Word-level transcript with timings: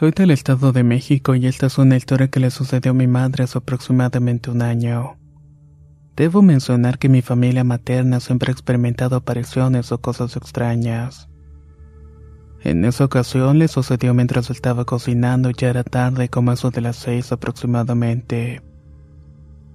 Soy 0.00 0.12
del 0.12 0.30
Estado 0.30 0.72
de 0.72 0.82
México 0.82 1.34
y 1.34 1.46
esta 1.46 1.66
es 1.66 1.76
una 1.76 1.94
historia 1.94 2.28
que 2.28 2.40
le 2.40 2.50
sucedió 2.50 2.92
a 2.92 2.94
mi 2.94 3.06
madre 3.06 3.44
hace 3.44 3.58
aproximadamente 3.58 4.50
un 4.50 4.62
año. 4.62 5.18
Debo 6.16 6.40
mencionar 6.40 6.98
que 6.98 7.10
mi 7.10 7.20
familia 7.20 7.64
materna 7.64 8.18
siempre 8.20 8.50
ha 8.50 8.52
experimentado 8.54 9.14
apariciones 9.14 9.92
o 9.92 10.00
cosas 10.00 10.38
extrañas. 10.38 11.28
En 12.64 12.86
esa 12.86 13.04
ocasión 13.04 13.58
le 13.58 13.68
sucedió 13.68 14.14
mientras 14.14 14.48
estaba 14.48 14.86
cocinando, 14.86 15.50
ya 15.50 15.68
era 15.68 15.84
tarde, 15.84 16.30
como 16.30 16.52
eso 16.52 16.70
de 16.70 16.80
las 16.80 16.96
seis 16.96 17.30
aproximadamente. 17.30 18.62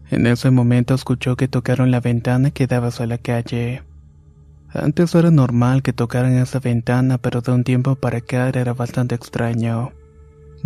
En 0.10 0.26
ese 0.26 0.50
momento 0.50 0.96
escuchó 0.96 1.36
que 1.36 1.48
tocaron 1.48 1.92
la 1.92 2.00
ventana 2.00 2.50
que 2.50 2.66
daba 2.66 2.88
hacia 2.88 3.06
la 3.06 3.20
calle. 3.20 3.84
Antes 4.70 5.14
era 5.14 5.30
normal 5.30 5.84
que 5.84 5.94
tocaran 5.94 6.34
esa 6.34 6.60
ventana, 6.60 7.20
pero 7.20 7.42
de 7.42 7.52
un 7.52 7.64
tiempo 7.64 7.94
para 7.94 8.18
acá 8.18 8.50
era 8.50 8.74
bastante 8.74 9.14
extraño, 9.14 9.94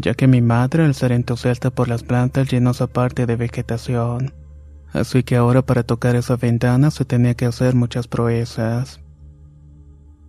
ya 0.01 0.13
que 0.13 0.27
mi 0.27 0.41
madre 0.41 0.85
al 0.85 0.95
ser 0.95 1.11
entusiasta 1.11 1.69
por 1.69 1.87
las 1.87 2.03
plantas 2.03 2.49
llenó 2.49 2.71
esa 2.71 2.87
parte 2.87 3.25
de 3.25 3.35
vegetación. 3.35 4.33
Así 4.91 5.23
que 5.23 5.35
ahora 5.35 5.61
para 5.61 5.83
tocar 5.83 6.15
esa 6.15 6.35
ventana 6.35 6.89
se 6.91 7.05
tenía 7.05 7.35
que 7.35 7.45
hacer 7.45 7.75
muchas 7.75 8.07
proezas. 8.07 9.01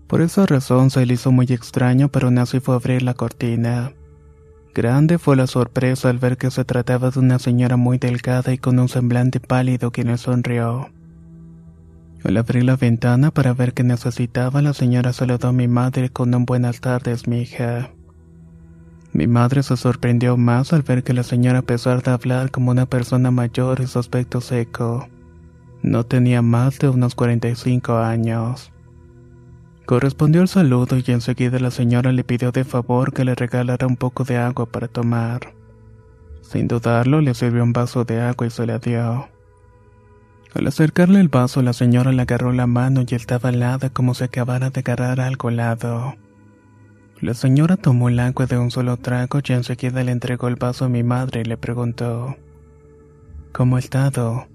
Por 0.07 0.23
esa 0.23 0.45
razón 0.45 0.91
se 0.91 1.07
le 1.07 1.15
hizo 1.15 1.31
muy 1.31 1.47
extraño, 1.47 2.09
pero 2.09 2.29
así 2.41 2.61
fue 2.61 2.75
a 2.75 2.79
abrir 2.79 3.03
la 3.03 3.15
cortina. 3.15 3.93
Grande 4.75 5.19
fue 5.19 5.37
la 5.37 5.47
sorpresa 5.47 6.11
al 6.11 6.19
ver 6.19 6.37
que 6.37 6.51
se 6.51 6.65
trataba 6.65 7.11
de 7.11 7.21
una 7.21 7.39
señora 7.39 7.77
muy 7.77 7.99
delgada 7.99 8.53
y 8.53 8.59
con 8.59 8.79
un 8.79 8.89
semblante 8.89 9.41
pálido 9.41 9.91
que 9.91 10.05
le 10.05 10.19
sonrió. 10.19 10.91
Al 12.25 12.37
abrir 12.37 12.65
la 12.65 12.77
ventana 12.77 13.31
para 13.31 13.55
ver 13.55 13.73
qué 13.73 13.83
necesitaba, 13.83 14.63
la 14.63 14.75
señora 14.75 15.13
saludó 15.13 15.49
a 15.49 15.53
mi 15.53 15.69
madre 15.69 16.11
con 16.11 16.35
un 16.35 16.45
buenas 16.45 16.81
tardes, 16.81 17.27
mi 17.27 17.43
hija. 17.43 17.91
Mi 19.13 19.27
madre 19.27 19.63
se 19.63 19.77
sorprendió 19.77 20.37
más 20.37 20.73
al 20.73 20.83
ver 20.83 21.03
que 21.03 21.13
la 21.13 21.25
señora, 21.25 21.61
a 21.61 21.63
pesar 21.63 22.03
de 22.03 22.13
hablar 22.13 22.51
como 22.51 22.71
una 22.71 22.87
persona 22.87 23.31
mayor 23.31 23.81
y 23.81 23.87
su 23.87 23.99
aspecto 23.99 24.41
seco, 24.41 25.09
no 25.83 26.05
tenía 26.05 26.43
más 26.43 26.79
de 26.79 26.89
unos 26.89 27.15
45 27.15 27.99
años. 27.99 28.71
Correspondió 29.85 30.43
el 30.43 30.49
saludo 30.49 30.97
y 30.97 31.11
enseguida 31.11 31.59
la 31.59 31.73
señora 31.73 32.13
le 32.13 32.23
pidió 32.23 32.53
de 32.53 32.65
favor 32.65 33.13
que 33.13 33.25
le 33.25 33.35
regalara 33.35 33.89
un 33.89 33.97
poco 33.97 34.23
de 34.23 34.37
agua 34.37 34.67
para 34.67 34.87
tomar. 34.87 35.53
Sin 36.43 36.69
dudarlo, 36.69 37.21
le 37.21 37.35
sirvió 37.35 37.65
un 37.65 37.73
vaso 37.73 38.05
de 38.05 38.21
agua 38.21 38.47
y 38.47 38.51
se 38.51 38.67
la 38.67 38.79
dio. 38.79 39.29
Al 40.55 40.67
acercarle 40.67 41.21
el 41.21 41.29
vaso, 41.29 41.63
la 41.63 41.73
señora 41.73 42.13
le 42.13 42.23
agarró 42.23 42.53
la 42.53 42.67
mano 42.69 43.03
y 43.09 43.15
estaba 43.15 43.51
helada 43.51 43.91
como 43.91 44.15
si 44.15 44.25
acabara 44.25 44.71
de 44.71 44.81
agarrar 44.81 45.21
algo 45.21 45.49
helado. 45.49 46.15
La 47.21 47.35
señora 47.35 47.77
tomó 47.77 48.09
el 48.09 48.19
agua 48.19 48.47
de 48.47 48.57
un 48.57 48.71
solo 48.71 48.97
trago 48.97 49.41
y 49.47 49.53
enseguida 49.53 50.03
le 50.03 50.11
entregó 50.11 50.49
el 50.49 50.57
vaso 50.57 50.87
a 50.87 50.89
mi 50.89 51.03
madre 51.03 51.43
y 51.43 51.45
le 51.45 51.59
preguntó: 51.59 52.37
¿Cómo 53.53 53.77
ha 53.77 53.79
estado? 53.79 54.47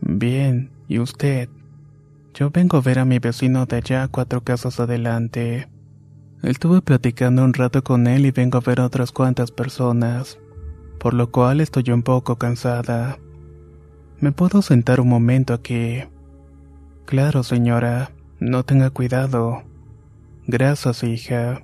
Bien, 0.00 0.72
¿y 0.88 0.98
usted? 0.98 1.48
Yo 2.34 2.50
vengo 2.50 2.78
a 2.78 2.80
ver 2.80 2.98
a 2.98 3.04
mi 3.04 3.20
vecino 3.20 3.66
de 3.66 3.76
allá 3.76 4.08
cuatro 4.08 4.40
casas 4.40 4.80
adelante. 4.80 5.68
Estuve 6.42 6.82
platicando 6.82 7.44
un 7.44 7.54
rato 7.54 7.84
con 7.84 8.08
él 8.08 8.26
y 8.26 8.32
vengo 8.32 8.58
a 8.58 8.60
ver 8.60 8.80
a 8.80 8.86
otras 8.86 9.12
cuantas 9.12 9.52
personas, 9.52 10.40
por 10.98 11.14
lo 11.14 11.30
cual 11.30 11.60
estoy 11.60 11.90
un 11.92 12.02
poco 12.02 12.36
cansada. 12.36 13.18
¿Me 14.18 14.32
puedo 14.32 14.62
sentar 14.62 15.00
un 15.00 15.08
momento 15.08 15.54
aquí? 15.54 16.02
Claro, 17.06 17.44
señora, 17.44 18.10
no 18.40 18.64
tenga 18.64 18.90
cuidado. 18.90 19.62
Gracias, 20.48 21.04
hija. 21.04 21.62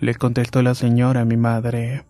Le 0.00 0.14
contestó 0.14 0.62
la 0.62 0.74
señora 0.74 1.22
a 1.22 1.24
mi 1.24 1.36
madre. 1.36 2.04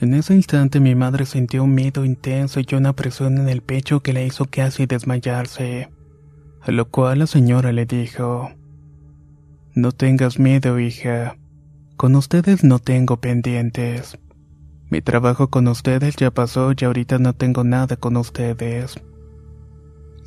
En 0.00 0.12
ese 0.12 0.34
instante 0.34 0.80
mi 0.80 0.94
madre 0.94 1.24
sintió 1.24 1.64
un 1.64 1.74
miedo 1.74 2.04
intenso 2.04 2.60
y 2.60 2.74
una 2.74 2.92
presión 2.92 3.38
en 3.38 3.48
el 3.48 3.62
pecho 3.62 4.00
que 4.00 4.12
le 4.12 4.26
hizo 4.26 4.44
casi 4.44 4.86
desmayarse, 4.86 5.88
a 6.60 6.70
lo 6.72 6.90
cual 6.90 7.20
la 7.20 7.26
señora 7.26 7.72
le 7.72 7.86
dijo, 7.86 8.50
No 9.74 9.92
tengas 9.92 10.38
miedo, 10.38 10.78
hija, 10.78 11.36
con 11.96 12.16
ustedes 12.16 12.64
no 12.64 12.80
tengo 12.80 13.18
pendientes. 13.18 14.18
Mi 14.90 15.00
trabajo 15.00 15.48
con 15.48 15.68
ustedes 15.68 16.16
ya 16.16 16.30
pasó 16.30 16.72
y 16.76 16.84
ahorita 16.84 17.18
no 17.18 17.32
tengo 17.32 17.64
nada 17.64 17.96
con 17.96 18.16
ustedes. 18.16 19.00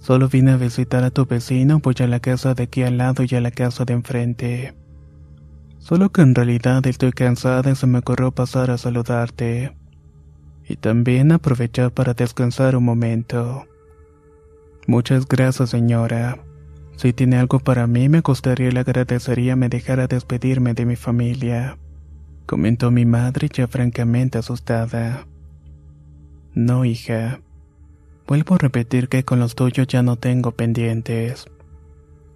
Solo 0.01 0.29
vine 0.29 0.51
a 0.51 0.57
visitar 0.57 1.03
a 1.03 1.11
tu 1.11 1.25
vecino, 1.25 1.79
voy 1.79 1.95
a 1.99 2.07
la 2.07 2.19
casa 2.19 2.53
de 2.53 2.63
aquí 2.63 2.83
al 2.83 2.97
lado 2.97 3.23
y 3.29 3.35
a 3.35 3.41
la 3.41 3.51
casa 3.51 3.85
de 3.85 3.93
enfrente. 3.93 4.86
Solo 5.87 6.11
que 6.11 6.21
en 6.21 6.35
realidad 6.35 6.85
estoy 6.85 7.11
cansada 7.11 7.71
y 7.71 7.75
se 7.75 7.87
me 7.87 7.99
ocurrió 7.99 8.31
pasar 8.31 8.71
a 8.71 8.77
saludarte. 8.77 9.75
Y 10.67 10.75
también 10.75 11.31
aprovechar 11.31 11.91
para 11.91 12.13
descansar 12.13 12.75
un 12.75 12.83
momento. 12.83 13.65
Muchas 14.85 15.27
gracias, 15.27 15.69
señora. 15.69 16.39
Si 16.97 17.13
tiene 17.13 17.37
algo 17.37 17.59
para 17.59 17.87
mí, 17.87 18.09
me 18.09 18.21
gustaría 18.21 18.69
y 18.69 18.71
le 18.71 18.81
agradecería 18.81 19.55
me 19.55 19.69
dejara 19.69 20.07
despedirme 20.07 20.73
de 20.73 20.85
mi 20.85 20.95
familia 20.95 21.77
comentó 22.47 22.91
mi 22.91 23.05
madre 23.05 23.49
ya 23.53 23.67
francamente 23.67 24.39
asustada. 24.39 25.27
No, 26.55 26.85
hija. 26.85 27.41
Vuelvo 28.25 28.55
a 28.55 28.57
repetir 28.57 29.09
que 29.09 29.23
con 29.23 29.39
los 29.39 29.53
tuyos 29.53 29.85
ya 29.87 30.01
no 30.01 30.15
tengo 30.15 30.53
pendientes. 30.53 31.45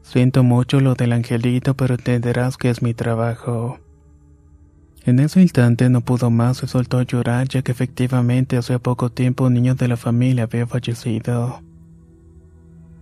Siento 0.03 0.44
mucho 0.44 0.79
lo 0.79 0.95
del 0.95 1.13
angelito, 1.13 1.75
pero 1.75 1.95
entenderás 1.95 2.57
que 2.57 2.69
es 2.69 2.81
mi 2.81 2.94
trabajo. 2.94 3.79
En 5.03 5.19
ese 5.19 5.41
instante 5.41 5.89
no 5.89 6.01
pudo 6.01 6.29
más 6.29 6.62
y 6.63 6.67
soltó 6.67 7.00
a 7.00 7.03
llorar 7.03 7.47
ya 7.47 7.63
que 7.63 7.72
efectivamente 7.72 8.57
hace 8.57 8.78
poco 8.78 9.09
tiempo 9.09 9.45
un 9.45 9.56
niño 9.56 9.73
de 9.73 9.88
la 9.88 9.97
familia 9.97 10.44
había 10.44 10.67
fallecido. 10.67 11.62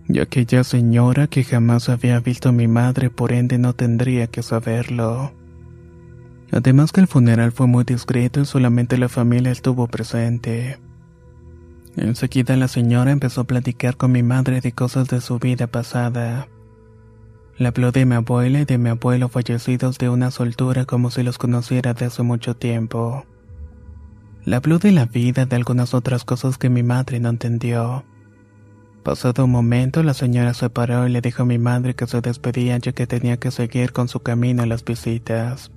Y 0.08 0.18
aquella 0.18 0.64
señora 0.64 1.26
que 1.26 1.44
jamás 1.44 1.88
había 1.88 2.18
visto 2.20 2.48
a 2.48 2.52
mi 2.52 2.68
madre 2.68 3.10
por 3.10 3.32
ende 3.32 3.58
no 3.58 3.74
tendría 3.74 4.28
que 4.28 4.42
saberlo. 4.42 5.32
Además 6.52 6.90
que 6.90 7.00
el 7.00 7.06
funeral 7.06 7.52
fue 7.52 7.66
muy 7.66 7.84
discreto 7.84 8.40
y 8.40 8.46
solamente 8.46 8.98
la 8.98 9.08
familia 9.08 9.52
estuvo 9.52 9.86
presente. 9.86 10.78
Enseguida 11.96 12.56
la 12.56 12.66
señora 12.66 13.12
empezó 13.12 13.42
a 13.42 13.44
platicar 13.44 13.96
con 13.96 14.12
mi 14.12 14.22
madre 14.22 14.60
de 14.60 14.72
cosas 14.72 15.08
de 15.08 15.20
su 15.20 15.38
vida 15.38 15.66
pasada. 15.66 16.48
Le 17.60 17.68
habló 17.68 17.92
de 17.92 18.06
mi 18.06 18.14
abuela 18.14 18.62
y 18.62 18.64
de 18.64 18.78
mi 18.78 18.88
abuelo 18.88 19.28
fallecidos 19.28 19.98
de 19.98 20.08
una 20.08 20.30
soltura 20.30 20.86
como 20.86 21.10
si 21.10 21.22
los 21.22 21.36
conociera 21.36 21.92
de 21.92 22.06
hace 22.06 22.22
mucho 22.22 22.56
tiempo. 22.56 23.26
Le 24.46 24.56
habló 24.56 24.78
de 24.78 24.92
la 24.92 25.04
vida, 25.04 25.44
de 25.44 25.56
algunas 25.56 25.92
otras 25.92 26.24
cosas 26.24 26.56
que 26.56 26.70
mi 26.70 26.82
madre 26.82 27.20
no 27.20 27.28
entendió. 27.28 28.06
Pasado 29.02 29.44
un 29.44 29.50
momento, 29.50 30.02
la 30.02 30.14
señora 30.14 30.54
se 30.54 30.70
paró 30.70 31.06
y 31.06 31.10
le 31.10 31.20
dijo 31.20 31.42
a 31.42 31.44
mi 31.44 31.58
madre 31.58 31.94
que 31.94 32.06
se 32.06 32.22
despedía 32.22 32.78
ya 32.78 32.92
que 32.92 33.06
tenía 33.06 33.36
que 33.36 33.50
seguir 33.50 33.92
con 33.92 34.08
su 34.08 34.20
camino 34.20 34.62
a 34.62 34.66
las 34.66 34.82
visitas. 34.82 35.70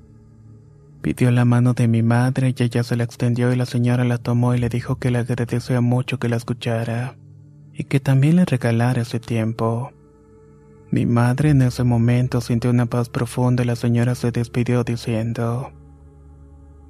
Pidió 1.01 1.31
la 1.31 1.43
mano 1.43 1.73
de 1.73 1.89
mi 1.89 2.01
madre 2.01 2.55
y 2.57 2.63
ella 2.63 2.83
se 2.83 2.95
la 2.95 3.03
extendió 3.03 3.51
y 3.51 3.57
la 3.57 3.65
señora 3.65 4.05
la 4.05 4.19
tomó 4.19 4.55
y 4.55 4.57
le 4.57 4.69
dijo 4.69 4.99
que 4.99 5.11
le 5.11 5.17
agradecía 5.17 5.81
mucho 5.81 6.17
que 6.17 6.29
la 6.29 6.37
escuchara 6.37 7.17
y 7.73 7.83
que 7.83 7.99
también 7.99 8.37
le 8.37 8.45
regalara 8.45 9.01
ese 9.01 9.19
tiempo. 9.19 9.91
Mi 10.93 11.07
madre 11.07 11.49
en 11.49 11.63
ese 11.63 11.83
momento 11.83 12.39
sintió 12.39 12.69
una 12.69 12.85
paz 12.85 13.09
profunda 13.09 13.63
y 13.63 13.65
la 13.65 13.75
señora 13.75 14.13
se 14.13 14.31
despidió 14.31 14.83
diciendo, 14.83 15.71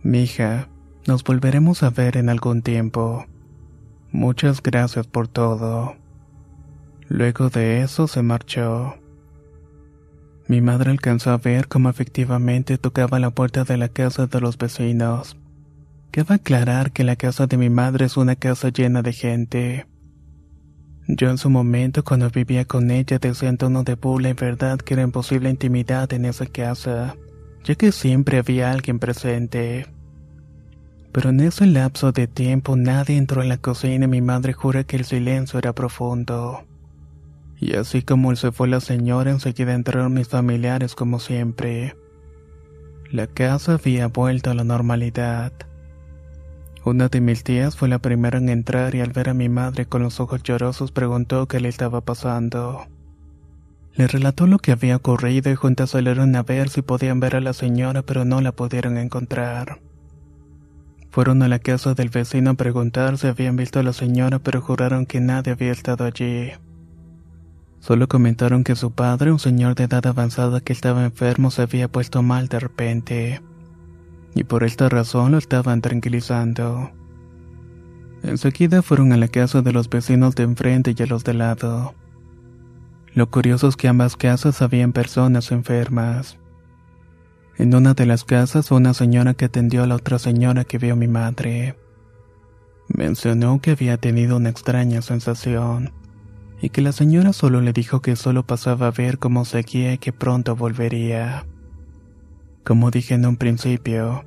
Mija, 0.02 0.68
Nos 1.08 1.24
volveremos 1.24 1.84
a 1.84 1.90
ver 1.90 2.18
en 2.18 2.28
algún 2.28 2.64
tiempo. 2.64 3.26
Muchas 4.12 4.62
gracias 4.62 5.08
por 5.08 5.30
todo. 5.30 5.96
Luego 7.08 7.50
de 7.50 7.80
eso 7.80 8.10
se 8.10 8.24
marchó. 8.24 8.96
Mi 10.50 10.60
madre 10.60 10.92
alcanzó 10.92 11.32
a 11.32 11.38
ver 11.38 11.70
cómo 11.70 11.90
efectivamente 11.90 12.78
tocaba 12.78 13.20
la 13.20 13.30
puerta 13.30 13.64
de 13.64 13.78
la 13.78 13.88
casa 13.88 14.28
de 14.28 14.42
los 14.42 14.58
vecinos. 14.58 15.38
Cabe 16.12 16.36
aclarar 16.36 16.92
que 16.92 17.06
la 17.06 17.16
casa 17.16 17.48
de 17.48 17.56
mi 17.56 17.70
madre 17.70 18.04
es 18.04 18.18
una 18.18 18.36
casa 18.36 18.68
llena 18.68 19.02
de 19.02 19.14
gente. 19.14 19.93
Yo 21.08 21.30
en 21.30 21.38
su 21.38 21.50
momento 21.50 22.04
cuando 22.04 22.30
vivía 22.30 22.66
con 22.66 22.90
ella 22.90 23.20
decía 23.20 23.50
en 23.50 23.58
tono 23.58 23.84
de 23.84 23.96
burla 23.96 24.30
y 24.30 24.34
verdad 24.34 24.80
que 24.80 24.94
era 24.94 25.04
imposible 25.04 25.50
intimidad 25.50 26.12
en 26.14 26.24
esa 26.26 26.46
casa, 26.46 27.16
ya 27.64 27.76
que 27.76 27.92
siempre 27.92 28.38
había 28.38 28.72
alguien 28.72 29.00
presente. 29.00 29.88
Pero 31.12 31.30
en 31.30 31.42
ese 31.42 31.66
lapso 31.66 32.12
de 32.12 32.28
tiempo 32.28 32.76
nadie 32.78 33.18
entró 33.18 33.42
en 33.42 33.50
la 33.50 33.58
cocina 33.58 34.06
y 34.06 34.08
mi 34.08 34.22
madre 34.22 34.54
jura 34.54 34.86
que 34.86 34.96
el 34.96 35.06
silencio 35.06 35.60
era 35.60 35.74
profundo. 35.74 36.64
Y 37.60 37.76
así 37.76 38.02
como 38.02 38.36
se 38.36 38.52
fue 38.52 38.68
la 38.68 38.80
señora, 38.80 39.32
enseguida 39.32 39.74
entraron 39.74 40.14
mis 40.14 40.28
familiares 40.28 40.96
como 40.96 41.20
siempre. 41.20 41.96
La 43.12 43.28
casa 43.28 43.74
había 43.74 44.08
vuelto 44.08 44.52
a 44.52 44.54
la 44.54 44.64
normalidad. 44.64 45.54
Una 46.86 47.08
de 47.08 47.22
mis 47.22 47.46
tías 47.46 47.78
fue 47.78 47.88
la 47.88 48.00
primera 48.00 48.38
en 48.38 48.50
entrar 48.50 48.94
y 48.94 49.00
al 49.00 49.14
ver 49.14 49.30
a 49.30 49.34
mi 49.34 49.48
madre 49.48 49.86
con 49.86 50.04
los 50.04 50.20
ojos 50.20 50.44
llorosos 50.44 50.92
preguntó 50.92 51.48
qué 51.48 51.62
le 51.62 51.70
estaba 51.70 52.02
pasando. 52.02 52.88
Le 53.94 54.06
relató 54.06 54.48
lo 54.48 54.60
que 54.60 54.74
había 54.74 54.98
ocurrido 54.98 55.50
y 55.50 55.56
juntas 55.56 55.92
salieron 55.92 56.36
a 56.36 56.44
ver 56.44 56.68
si 56.68 56.82
podían 56.82 57.22
ver 57.22 57.38
a 57.38 57.42
la 57.42 57.54
señora 57.54 58.02
pero 58.02 58.26
no 58.26 58.42
la 58.42 58.52
pudieron 58.52 58.98
encontrar. 58.98 59.80
Fueron 61.10 61.42
a 61.42 61.48
la 61.48 61.60
casa 61.60 61.94
del 61.94 62.10
vecino 62.10 62.52
a 62.52 62.56
preguntar 62.56 63.18
si 63.18 63.28
habían 63.28 63.56
visto 63.56 63.80
a 63.80 63.84
la 63.84 63.94
señora 63.94 64.40
pero 64.40 64.60
juraron 64.60 65.06
que 65.06 65.22
nadie 65.22 65.54
había 65.54 65.72
estado 65.72 66.04
allí. 66.04 66.52
Solo 67.80 68.10
comentaron 68.10 68.66
que 68.66 68.76
su 68.76 68.92
padre, 68.92 69.32
un 69.32 69.40
señor 69.40 69.76
de 69.76 69.86
edad 69.86 70.06
avanzada 70.06 70.60
que 70.60 70.74
estaba 70.74 71.06
enfermo, 71.06 71.50
se 71.50 71.62
había 71.62 71.88
puesto 71.88 72.24
mal 72.24 72.50
de 72.50 72.60
repente 72.60 73.42
y 74.36 74.44
por 74.44 74.64
esta 74.64 74.90
razón 74.90 75.34
lo 75.34 75.38
estaban 75.38 75.82
tranquilizando. 75.82 76.92
Enseguida 78.24 78.82
fueron 78.82 79.12
a 79.12 79.18
la 79.18 79.28
casa 79.28 79.62
de 79.62 79.74
los 79.74 79.90
vecinos 79.90 80.36
de 80.36 80.44
enfrente 80.44 80.96
y 80.98 81.04
a 81.04 81.06
los 81.06 81.24
de 81.24 81.34
lado. 81.34 81.94
Lo 83.14 83.30
curioso 83.30 83.68
es 83.68 83.76
que 83.76 83.88
ambas 83.88 84.16
casas 84.16 84.62
habían 84.62 84.94
personas 84.94 85.52
enfermas. 85.52 86.40
En 87.58 87.76
una 87.76 87.94
de 87.94 88.06
las 88.06 88.24
casas 88.24 88.72
una 88.72 88.94
señora 88.94 89.36
que 89.36 89.46
atendió 89.46 89.84
a 89.84 89.88
la 89.88 89.96
otra 89.96 90.18
señora 90.18 90.64
que 90.64 90.80
vio 90.80 90.94
a 90.94 90.96
mi 90.98 91.08
madre. 91.08 91.78
Mencionó 92.88 93.62
que 93.62 93.72
había 93.72 93.98
tenido 93.98 94.38
una 94.38 94.50
extraña 94.50 95.02
sensación 95.02 95.92
y 96.62 96.70
que 96.70 96.82
la 96.82 96.94
señora 96.94 97.34
solo 97.34 97.62
le 97.62 97.74
dijo 97.74 98.02
que 98.02 98.16
solo 98.16 98.48
pasaba 98.48 98.88
a 98.88 98.92
ver 98.92 99.20
cómo 99.20 99.46
seguía 99.46 99.94
y 99.94 99.98
que 99.98 100.14
pronto 100.14 100.56
volvería. 100.56 101.46
Como 102.64 102.92
dije 102.92 103.14
en 103.16 103.26
un 103.26 103.36
principio, 103.36 104.24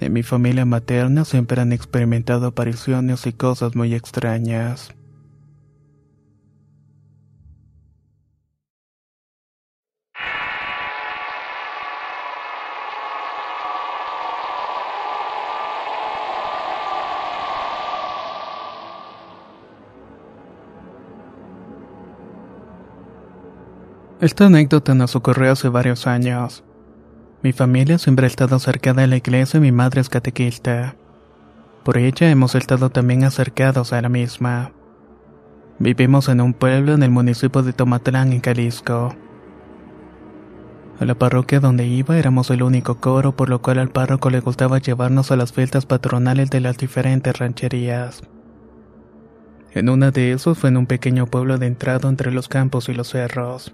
en 0.00 0.12
mi 0.12 0.24
familia 0.24 0.64
materna 0.64 1.24
siempre 1.24 1.60
han 1.60 1.72
experimentado 1.72 2.48
apariciones 2.48 3.24
y 3.26 3.32
cosas 3.32 3.76
muy 3.76 3.94
extrañas. 3.94 4.92
Esta 24.20 24.46
anécdota 24.46 24.96
nos 24.96 25.14
ocurrió 25.14 25.52
hace 25.52 25.68
varios 25.68 26.08
años. 26.08 26.64
Mi 27.40 27.52
familia 27.52 27.98
siempre 27.98 28.26
ha 28.26 28.26
estado 28.26 28.58
cerca 28.58 28.94
de 28.94 29.06
la 29.06 29.16
iglesia 29.16 29.58
y 29.58 29.60
mi 29.60 29.70
madre 29.70 30.00
es 30.00 30.08
catequista. 30.08 30.96
Por 31.84 31.96
ella 31.96 32.28
hemos 32.30 32.56
estado 32.56 32.90
también 32.90 33.22
acercados 33.22 33.92
a 33.92 34.02
la 34.02 34.08
misma. 34.08 34.72
Vivimos 35.78 36.28
en 36.28 36.40
un 36.40 36.52
pueblo 36.52 36.94
en 36.94 37.04
el 37.04 37.10
municipio 37.10 37.62
de 37.62 37.72
Tomatlán, 37.72 38.32
en 38.32 38.42
Jalisco. 38.42 39.14
A 40.98 41.04
la 41.04 41.14
parroquia 41.14 41.60
donde 41.60 41.86
iba 41.86 42.18
éramos 42.18 42.50
el 42.50 42.64
único 42.64 42.96
coro, 42.96 43.36
por 43.36 43.48
lo 43.48 43.62
cual 43.62 43.78
al 43.78 43.90
párroco 43.90 44.30
le 44.30 44.40
gustaba 44.40 44.78
llevarnos 44.78 45.30
a 45.30 45.36
las 45.36 45.52
fiestas 45.52 45.86
patronales 45.86 46.50
de 46.50 46.58
las 46.58 46.76
diferentes 46.76 47.38
rancherías. 47.38 48.22
En 49.74 49.88
una 49.88 50.10
de 50.10 50.32
esos 50.32 50.58
fue 50.58 50.70
en 50.70 50.76
un 50.76 50.86
pequeño 50.86 51.26
pueblo 51.26 51.54
adentrado 51.54 52.08
entre 52.08 52.32
los 52.32 52.48
campos 52.48 52.88
y 52.88 52.94
los 52.94 53.10
cerros, 53.10 53.72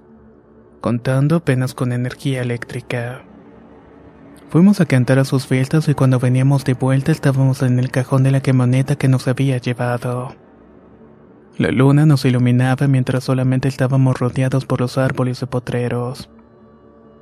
contando 0.83 1.37
apenas 1.37 1.73
con 1.73 1.93
energía 1.93 2.43
eléctrica. 2.43 3.25
Fuimos 4.51 4.81
a 4.81 4.87
cantar 4.87 5.19
a 5.19 5.25
sus 5.25 5.47
fiestas 5.47 5.89
y 5.89 5.95
cuando 5.95 6.19
veníamos 6.21 6.65
de 6.65 6.75
vuelta 6.75 7.11
estábamos 7.11 7.63
en 7.63 7.79
el 7.79 7.91
cajón 7.91 8.23
de 8.23 8.31
la 8.31 8.41
camioneta 8.41 8.97
que 8.97 9.09
nos 9.09 9.27
había 9.27 9.59
llevado. 9.59 10.35
La 11.59 11.71
luna 11.71 12.07
nos 12.07 12.25
iluminaba 12.25 12.87
mientras 12.89 13.25
solamente 13.25 13.69
estábamos 13.69 14.19
rodeados 14.19 14.65
por 14.65 14.81
los 14.81 14.99
árboles 14.99 15.43
y 15.43 15.47
potreros. 15.47 16.29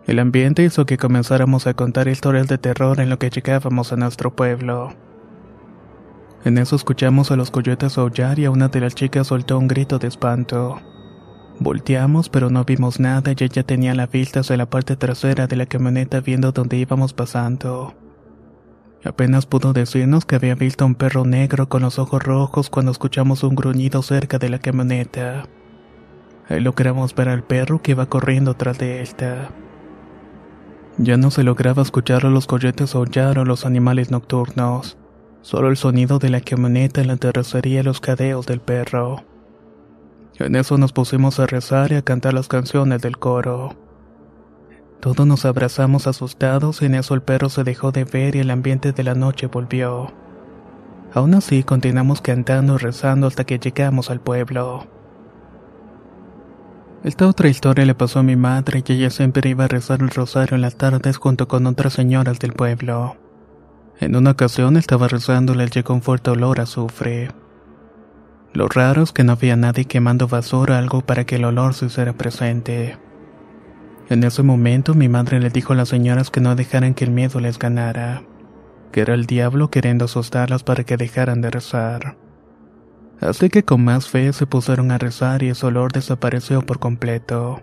El 0.06 0.18
ambiente 0.18 0.64
hizo 0.64 0.84
que 0.84 0.98
comenzáramos 0.98 1.66
a 1.66 1.74
contar 1.74 2.08
historias 2.08 2.48
de 2.48 2.58
terror 2.58 3.00
en 3.00 3.08
lo 3.08 3.18
que 3.18 3.30
llegábamos 3.30 3.92
a 3.92 3.96
nuestro 3.96 4.34
pueblo. 4.34 4.94
En 6.44 6.58
eso 6.58 6.76
escuchamos 6.76 7.30
a 7.30 7.36
los 7.36 7.50
coyotes 7.50 7.98
aullar 7.98 8.38
y 8.38 8.46
a 8.46 8.50
una 8.50 8.68
de 8.68 8.80
las 8.80 8.94
chicas 8.94 9.28
soltó 9.28 9.58
un 9.58 9.68
grito 9.68 9.98
de 9.98 10.08
espanto. 10.08 10.80
Volteamos 11.58 12.28
pero 12.28 12.50
no 12.50 12.64
vimos 12.64 12.98
nada 12.98 13.32
y 13.32 13.44
ella 13.44 13.62
tenía 13.62 13.94
la 13.94 14.06
vista 14.06 14.40
hacia 14.40 14.56
la 14.56 14.70
parte 14.70 14.96
trasera 14.96 15.46
de 15.46 15.56
la 15.56 15.66
camioneta 15.66 16.20
viendo 16.20 16.52
dónde 16.52 16.76
íbamos 16.76 17.12
pasando. 17.12 17.94
Apenas 19.04 19.46
pudo 19.46 19.72
decirnos 19.72 20.24
que 20.24 20.36
había 20.36 20.54
visto 20.54 20.86
un 20.86 20.94
perro 20.94 21.24
negro 21.24 21.68
con 21.68 21.82
los 21.82 21.98
ojos 21.98 22.22
rojos 22.22 22.70
cuando 22.70 22.92
escuchamos 22.92 23.42
un 23.42 23.56
gruñido 23.56 24.00
cerca 24.02 24.38
de 24.38 24.48
la 24.48 24.60
camioneta. 24.60 25.48
Ahí 26.48 26.60
logramos 26.60 27.14
ver 27.14 27.28
al 27.28 27.42
perro 27.42 27.82
que 27.82 27.92
iba 27.92 28.06
corriendo 28.06 28.54
tras 28.54 28.78
de 28.78 29.02
esta. 29.02 29.50
Ya 30.98 31.16
no 31.16 31.30
se 31.30 31.42
lograba 31.42 31.82
escuchar 31.82 32.26
a 32.26 32.30
los 32.30 32.46
coyotes 32.46 32.94
aullar 32.94 33.38
o 33.38 33.44
los 33.44 33.66
animales 33.66 34.10
nocturnos, 34.10 34.98
solo 35.40 35.68
el 35.68 35.76
sonido 35.76 36.18
de 36.18 36.28
la 36.28 36.40
camioneta 36.40 37.00
en 37.00 37.08
la 37.08 37.16
terracería 37.16 37.80
y 37.80 37.82
los 37.82 38.00
cadeos 38.00 38.46
del 38.46 38.60
perro. 38.60 39.24
En 40.38 40.56
eso 40.56 40.78
nos 40.78 40.92
pusimos 40.92 41.38
a 41.38 41.46
rezar 41.46 41.92
y 41.92 41.96
a 41.96 42.02
cantar 42.02 42.34
las 42.34 42.48
canciones 42.48 43.02
del 43.02 43.18
coro. 43.18 43.76
Todos 45.00 45.26
nos 45.26 45.44
abrazamos 45.44 46.06
asustados 46.06 46.80
y 46.80 46.86
en 46.86 46.94
eso 46.94 47.14
el 47.14 47.22
perro 47.22 47.48
se 47.48 47.64
dejó 47.64 47.92
de 47.92 48.04
ver 48.04 48.36
y 48.36 48.38
el 48.38 48.50
ambiente 48.50 48.92
de 48.92 49.02
la 49.02 49.14
noche 49.14 49.48
volvió. 49.48 50.12
Aún 51.12 51.34
así 51.34 51.62
continuamos 51.62 52.20
cantando 52.20 52.76
y 52.76 52.78
rezando 52.78 53.26
hasta 53.26 53.44
que 53.44 53.58
llegamos 53.58 54.10
al 54.10 54.20
pueblo. 54.20 54.86
Esta 57.04 57.26
otra 57.26 57.48
historia 57.48 57.84
le 57.84 57.96
pasó 57.96 58.20
a 58.20 58.22
mi 58.22 58.36
madre 58.36 58.84
y 58.86 58.92
ella 58.92 59.10
siempre 59.10 59.50
iba 59.50 59.64
a 59.64 59.68
rezar 59.68 60.02
el 60.02 60.10
rosario 60.10 60.54
en 60.54 60.60
las 60.60 60.76
tardes 60.76 61.16
junto 61.16 61.48
con 61.48 61.66
otras 61.66 61.94
señoras 61.94 62.38
del 62.38 62.52
pueblo. 62.52 63.16
En 63.98 64.14
una 64.14 64.30
ocasión 64.30 64.76
estaba 64.76 65.08
rezando 65.08 65.52
y 65.52 65.56
le 65.56 65.66
llegó 65.66 65.94
un 65.94 66.02
fuerte 66.02 66.30
olor 66.30 66.60
azufre. 66.60 67.30
Lo 68.54 68.68
raro 68.68 69.02
es 69.02 69.12
que 69.12 69.24
no 69.24 69.32
había 69.32 69.56
nadie 69.56 69.86
quemando 69.86 70.28
basura 70.28 70.74
o 70.74 70.78
algo 70.78 71.00
para 71.00 71.24
que 71.24 71.36
el 71.36 71.44
olor 71.44 71.74
se 71.74 71.86
hiciera 71.86 72.12
presente. 72.12 72.98
En 74.10 74.24
ese 74.24 74.42
momento 74.42 74.94
mi 74.94 75.08
madre 75.08 75.40
le 75.40 75.48
dijo 75.48 75.72
a 75.72 75.76
las 75.76 75.88
señoras 75.88 76.30
que 76.30 76.40
no 76.40 76.54
dejaran 76.54 76.92
que 76.92 77.04
el 77.04 77.12
miedo 77.12 77.40
les 77.40 77.58
ganara, 77.58 78.22
que 78.90 79.00
era 79.00 79.14
el 79.14 79.24
diablo 79.24 79.70
queriendo 79.70 80.04
asustarlas 80.04 80.62
para 80.64 80.84
que 80.84 80.98
dejaran 80.98 81.40
de 81.40 81.50
rezar. 81.50 82.16
Así 83.20 83.48
que 83.48 83.62
con 83.62 83.84
más 83.84 84.08
fe 84.08 84.32
se 84.32 84.46
pusieron 84.46 84.90
a 84.90 84.98
rezar 84.98 85.42
y 85.42 85.48
ese 85.48 85.64
olor 85.64 85.92
desapareció 85.92 86.60
por 86.60 86.78
completo. 86.78 87.62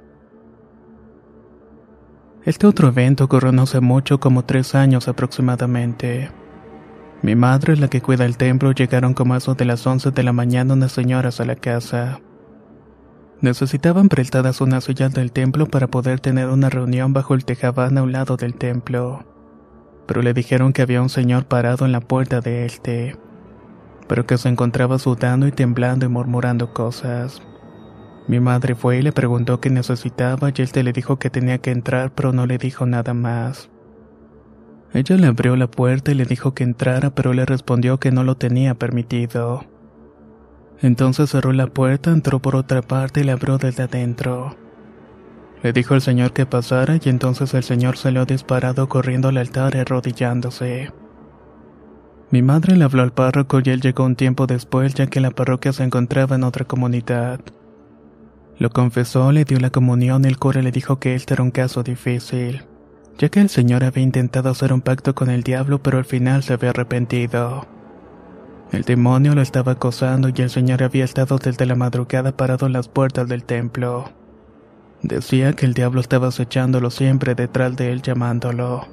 Este 2.45 2.65
otro 2.65 2.87
evento 2.87 3.25
ocurrió 3.25 3.51
no 3.51 3.63
hace 3.63 3.81
mucho, 3.81 4.19
como 4.19 4.45
tres 4.45 4.73
años 4.73 5.07
aproximadamente. 5.07 6.31
Mi 7.21 7.35
madre, 7.35 7.75
la 7.75 7.89
que 7.89 8.01
cuida 8.01 8.25
el 8.25 8.37
templo, 8.37 8.71
llegaron 8.71 9.13
como 9.13 9.33
a 9.33 9.37
eso 9.37 9.53
de 9.53 9.65
las 9.65 9.85
11 9.85 10.11
de 10.11 10.23
la 10.23 10.31
mañana 10.31 10.73
unas 10.73 10.93
señoras 10.93 11.41
a 11.41 11.45
la 11.45 11.55
casa. 11.55 12.21
Necesitaban 13.41 14.07
prestadas 14.07 14.61
unas 14.61 14.85
sillas 14.85 15.13
del 15.13 15.33
templo 15.33 15.65
para 15.65 15.87
poder 15.87 16.21
tener 16.21 16.47
una 16.47 16.69
reunión 16.69 17.11
bajo 17.11 17.33
el 17.33 17.43
tejabán 17.43 17.97
a 17.97 18.03
un 18.03 18.13
lado 18.13 18.37
del 18.37 18.55
templo. 18.55 19.25
Pero 20.07 20.21
le 20.21 20.33
dijeron 20.33 20.71
que 20.71 20.81
había 20.81 21.01
un 21.01 21.09
señor 21.09 21.45
parado 21.45 21.85
en 21.85 21.91
la 21.91 21.99
puerta 21.99 22.39
de 22.39 22.65
este, 22.65 23.17
pero 24.07 24.25
que 24.25 24.37
se 24.37 24.47
encontraba 24.49 24.97
sudando 24.97 25.45
y 25.45 25.51
temblando 25.51 26.05
y 26.05 26.09
murmurando 26.09 26.73
cosas. 26.73 27.41
Mi 28.27 28.39
madre 28.39 28.75
fue 28.75 28.99
y 28.99 29.01
le 29.01 29.11
preguntó 29.11 29.59
qué 29.59 29.69
necesitaba 29.69 30.51
y 30.55 30.61
este 30.61 30.83
le 30.83 30.93
dijo 30.93 31.17
que 31.17 31.29
tenía 31.29 31.57
que 31.57 31.71
entrar 31.71 32.11
pero 32.13 32.31
no 32.31 32.45
le 32.45 32.57
dijo 32.57 32.85
nada 32.85 33.13
más. 33.13 33.69
Ella 34.93 35.17
le 35.17 35.27
abrió 35.27 35.55
la 35.55 35.69
puerta 35.69 36.11
y 36.11 36.15
le 36.15 36.25
dijo 36.25 36.53
que 36.53 36.63
entrara, 36.63 37.11
pero 37.11 37.33
le 37.33 37.45
respondió 37.45 37.99
que 37.99 38.11
no 38.11 38.23
lo 38.23 38.35
tenía 38.35 38.73
permitido. 38.73 39.65
Entonces 40.81 41.29
cerró 41.29 41.51
la 41.51 41.67
puerta, 41.67 42.11
entró 42.11 42.39
por 42.39 42.55
otra 42.55 42.81
parte 42.81 43.21
y 43.21 43.23
la 43.23 43.33
abrió 43.33 43.57
desde 43.57 43.83
adentro. 43.83 44.55
Le 45.61 45.73
dijo 45.73 45.93
al 45.93 46.01
señor 46.01 46.31
que 46.31 46.45
pasara 46.45 46.97
y 47.03 47.09
entonces 47.09 47.53
el 47.53 47.63
señor 47.63 47.97
salió 47.97 48.25
disparado 48.25 48.87
corriendo 48.87 49.27
al 49.27 49.37
altar 49.37 49.75
y 49.75 49.79
arrodillándose. 49.79 50.91
Mi 52.31 52.41
madre 52.41 52.77
le 52.77 52.85
habló 52.85 53.01
al 53.01 53.11
párroco 53.11 53.59
y 53.63 53.69
él 53.69 53.81
llegó 53.81 54.05
un 54.05 54.15
tiempo 54.15 54.47
después 54.47 54.93
ya 54.93 55.07
que 55.07 55.19
la 55.19 55.31
parroquia 55.31 55.73
se 55.73 55.83
encontraba 55.83 56.35
en 56.35 56.43
otra 56.43 56.63
comunidad. 56.63 57.41
Lo 58.57 58.69
confesó, 58.69 59.31
le 59.31 59.45
dio 59.45 59.59
la 59.59 59.71
comunión 59.71 60.23
y 60.23 60.27
el 60.27 60.37
cura 60.37 60.61
le 60.61 60.71
dijo 60.71 60.99
que 60.99 61.15
este 61.15 61.33
era 61.33 61.43
un 61.43 61.51
caso 61.51 61.83
difícil, 61.83 62.63
ya 63.19 63.27
que 63.27 63.41
el 63.41 63.49
señor 63.49 63.83
había 63.83 64.01
intentado 64.01 64.49
hacer 64.49 64.71
un 64.71 64.81
pacto 64.81 65.13
con 65.13 65.29
el 65.29 65.43
diablo 65.43 65.83
pero 65.83 65.97
al 65.97 66.05
final 66.05 66.41
se 66.41 66.53
había 66.53 66.69
arrepentido. 66.71 67.67
El 68.71 68.83
demonio 68.83 69.35
lo 69.35 69.41
estaba 69.41 69.73
acosando 69.73 70.29
y 70.29 70.41
el 70.41 70.49
señor 70.49 70.83
había 70.83 71.03
estado 71.03 71.37
desde 71.37 71.65
la 71.65 71.75
madrugada 71.75 72.35
parado 72.37 72.65
en 72.65 72.73
las 72.73 72.87
puertas 72.87 73.27
del 73.27 73.43
templo. 73.43 74.05
Decía 75.01 75.53
que 75.53 75.65
el 75.65 75.73
diablo 75.73 76.01
estaba 76.01 76.27
acechándolo 76.27 76.91
siempre 76.91 77.35
detrás 77.35 77.75
de 77.75 77.91
él 77.91 78.01
llamándolo. 78.01 78.87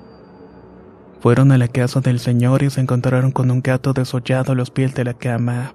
Fueron 1.21 1.52
a 1.52 1.59
la 1.59 1.68
casa 1.68 2.00
del 2.00 2.18
señor 2.18 2.62
y 2.62 2.71
se 2.71 2.80
encontraron 2.80 3.33
con 3.33 3.50
un 3.50 3.62
gato 3.62 3.92
desollado 3.92 4.52
a 4.52 4.54
los 4.54 4.71
pies 4.71 4.95
de 4.95 5.04
la 5.04 5.14
cama, 5.14 5.75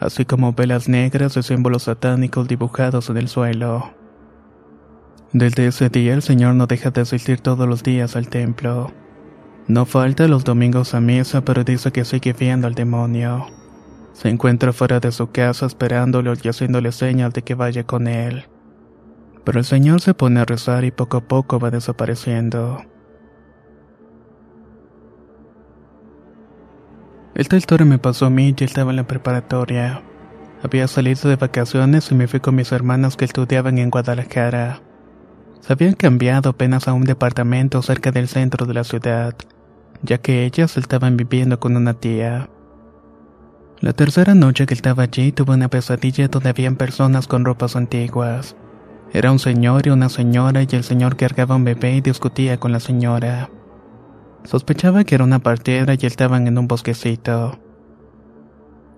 así 0.00 0.24
como 0.24 0.54
velas 0.54 0.88
negras 0.88 1.34
de 1.34 1.42
símbolos 1.42 1.84
satánicos 1.84 2.48
dibujados 2.48 3.10
en 3.10 3.16
el 3.16 3.28
suelo. 3.28 4.01
Desde 5.32 5.66
ese 5.66 5.88
día 5.88 6.12
el 6.12 6.20
señor 6.20 6.54
no 6.56 6.66
deja 6.66 6.90
de 6.90 7.00
asistir 7.00 7.40
todos 7.40 7.66
los 7.66 7.82
días 7.82 8.16
al 8.16 8.28
templo. 8.28 8.92
No 9.66 9.86
falta 9.86 10.28
los 10.28 10.44
domingos 10.44 10.92
a 10.92 11.00
misa, 11.00 11.42
pero 11.42 11.64
dice 11.64 11.90
que 11.90 12.04
sigue 12.04 12.34
viendo 12.34 12.66
al 12.66 12.74
demonio. 12.74 13.46
Se 14.12 14.28
encuentra 14.28 14.74
fuera 14.74 15.00
de 15.00 15.10
su 15.10 15.30
casa 15.30 15.64
esperándolo 15.64 16.34
y 16.34 16.48
haciéndole 16.48 16.92
señas 16.92 17.32
de 17.32 17.40
que 17.40 17.54
vaya 17.54 17.84
con 17.84 18.08
él. 18.08 18.44
Pero 19.42 19.58
el 19.58 19.64
señor 19.64 20.02
se 20.02 20.12
pone 20.12 20.38
a 20.38 20.44
rezar 20.44 20.84
y 20.84 20.90
poco 20.90 21.16
a 21.16 21.20
poco 21.22 21.58
va 21.58 21.70
desapareciendo. 21.70 22.84
Esta 27.34 27.56
historia 27.56 27.86
me 27.86 27.98
pasó 27.98 28.26
a 28.26 28.30
mí 28.30 28.54
y 28.54 28.64
estaba 28.64 28.90
en 28.90 28.96
la 28.96 29.06
preparatoria. 29.06 30.02
Había 30.62 30.86
salido 30.88 31.30
de 31.30 31.36
vacaciones 31.36 32.10
y 32.10 32.14
me 32.14 32.28
fui 32.28 32.40
con 32.40 32.54
mis 32.54 32.70
hermanos 32.70 33.16
que 33.16 33.24
estudiaban 33.24 33.78
en 33.78 33.88
Guadalajara. 33.88 34.82
Se 35.62 35.72
habían 35.72 35.94
cambiado 35.94 36.50
apenas 36.50 36.88
a 36.88 36.92
un 36.92 37.04
departamento 37.04 37.82
cerca 37.82 38.10
del 38.10 38.26
centro 38.26 38.66
de 38.66 38.74
la 38.74 38.82
ciudad, 38.82 39.34
ya 40.02 40.18
que 40.18 40.44
ellas 40.44 40.76
estaban 40.76 41.16
viviendo 41.16 41.60
con 41.60 41.76
una 41.76 41.94
tía. 41.94 42.48
La 43.78 43.92
tercera 43.92 44.34
noche 44.34 44.66
que 44.66 44.74
estaba 44.74 45.04
allí 45.04 45.30
tuve 45.30 45.54
una 45.54 45.68
pesadilla 45.68 46.26
donde 46.26 46.48
habían 46.48 46.74
personas 46.74 47.28
con 47.28 47.44
ropas 47.44 47.76
antiguas. 47.76 48.56
Era 49.12 49.30
un 49.30 49.38
señor 49.38 49.86
y 49.86 49.90
una 49.90 50.08
señora 50.08 50.62
y 50.62 50.68
el 50.72 50.82
señor 50.82 51.16
cargaba 51.16 51.54
un 51.54 51.64
bebé 51.64 51.94
y 51.94 52.00
discutía 52.00 52.58
con 52.58 52.72
la 52.72 52.80
señora. 52.80 53.48
Sospechaba 54.42 55.04
que 55.04 55.14
era 55.14 55.22
una 55.22 55.38
partera 55.38 55.94
y 55.94 56.06
estaban 56.06 56.48
en 56.48 56.58
un 56.58 56.66
bosquecito. 56.66 57.60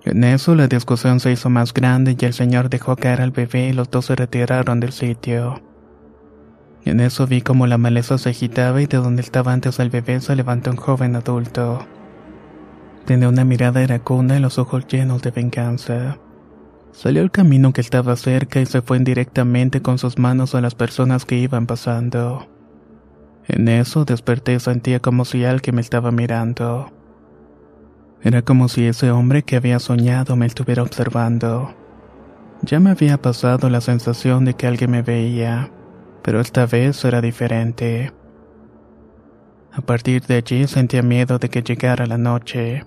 En 0.05 0.25
eso 0.25 0.55
la 0.55 0.67
discusión 0.67 1.21
se 1.21 1.33
hizo 1.33 1.51
más 1.51 1.75
grande 1.75 2.17
y 2.19 2.25
el 2.25 2.33
señor 2.33 2.71
dejó 2.71 2.97
caer 2.97 3.21
al 3.21 3.33
bebé 3.33 3.69
y 3.69 3.73
los 3.75 3.91
dos 3.91 4.07
se 4.07 4.17
retiraron 4.17 4.81
del 4.81 4.93
sitio. 4.93 5.74
En 6.85 7.01
eso 7.01 7.27
vi 7.27 7.41
como 7.41 7.67
la 7.67 7.79
maleza 7.79 8.19
se 8.19 8.31
agitaba 8.31 8.83
y 8.83 8.87
de 8.87 8.99
donde 8.99 9.23
estaba 9.23 9.53
antes 9.53 9.79
el 9.79 9.89
bebé 9.89 10.21
se 10.21 10.37
levantó 10.37 10.71
un 10.71 10.77
joven 10.77 11.17
adulto. 11.17 11.87
Tenía 13.07 13.29
una 13.29 13.45
mirada 13.45 13.83
iracunda 13.83 14.37
y 14.37 14.41
los 14.41 14.59
ojos 14.59 14.87
llenos 14.87 15.23
de 15.23 15.31
venganza. 15.31 16.19
Salió 16.93 17.23
al 17.23 17.31
camino 17.31 17.73
que 17.73 17.81
estaba 17.81 18.17
cerca 18.17 18.61
y 18.61 18.67
se 18.67 18.83
fue 18.83 18.99
directamente 18.99 19.81
con 19.81 19.99
sus 19.99 20.19
manos 20.19 20.55
a 20.55 20.61
las 20.61 20.75
personas 20.75 21.25
que 21.25 21.37
iban 21.37 21.67
pasando. 21.67 22.47
En 23.49 23.69
eso 23.69 24.05
desperté 24.05 24.55
y 24.55 24.61
sentía 24.61 25.01
como 25.01 25.25
si 25.25 25.45
alguien 25.45 25.77
me 25.77 25.81
estaba 25.81 26.11
mirando. 26.11 26.93
Era 28.23 28.43
como 28.43 28.69
si 28.69 28.87
ese 28.87 29.11
hombre 29.11 29.43
que 29.43 29.57
había 29.57 29.79
soñado 29.79 30.37
me 30.37 30.47
estuviera 30.47 30.83
observando. 30.83 31.75
Ya 32.63 32.79
me 32.79 32.91
había 32.91 33.21
pasado 33.21 33.69
la 33.71 33.81
sensación 33.81 34.45
de 34.45 34.55
que 34.55 34.67
alguien 34.67 34.91
me 34.91 35.03
veía 35.03 35.71
pero 36.25 36.41
esta 36.41 36.65
vez 36.65 37.05
era 37.05 37.21
diferente. 37.21 38.11
A 39.73 39.83
partir 39.83 40.23
de 40.23 40.37
allí 40.37 40.67
sentía 40.67 41.03
miedo 41.03 41.39
de 41.39 41.51
que 41.51 41.63
llegara 41.63 42.07
la 42.07 42.17
noche, 42.17 42.85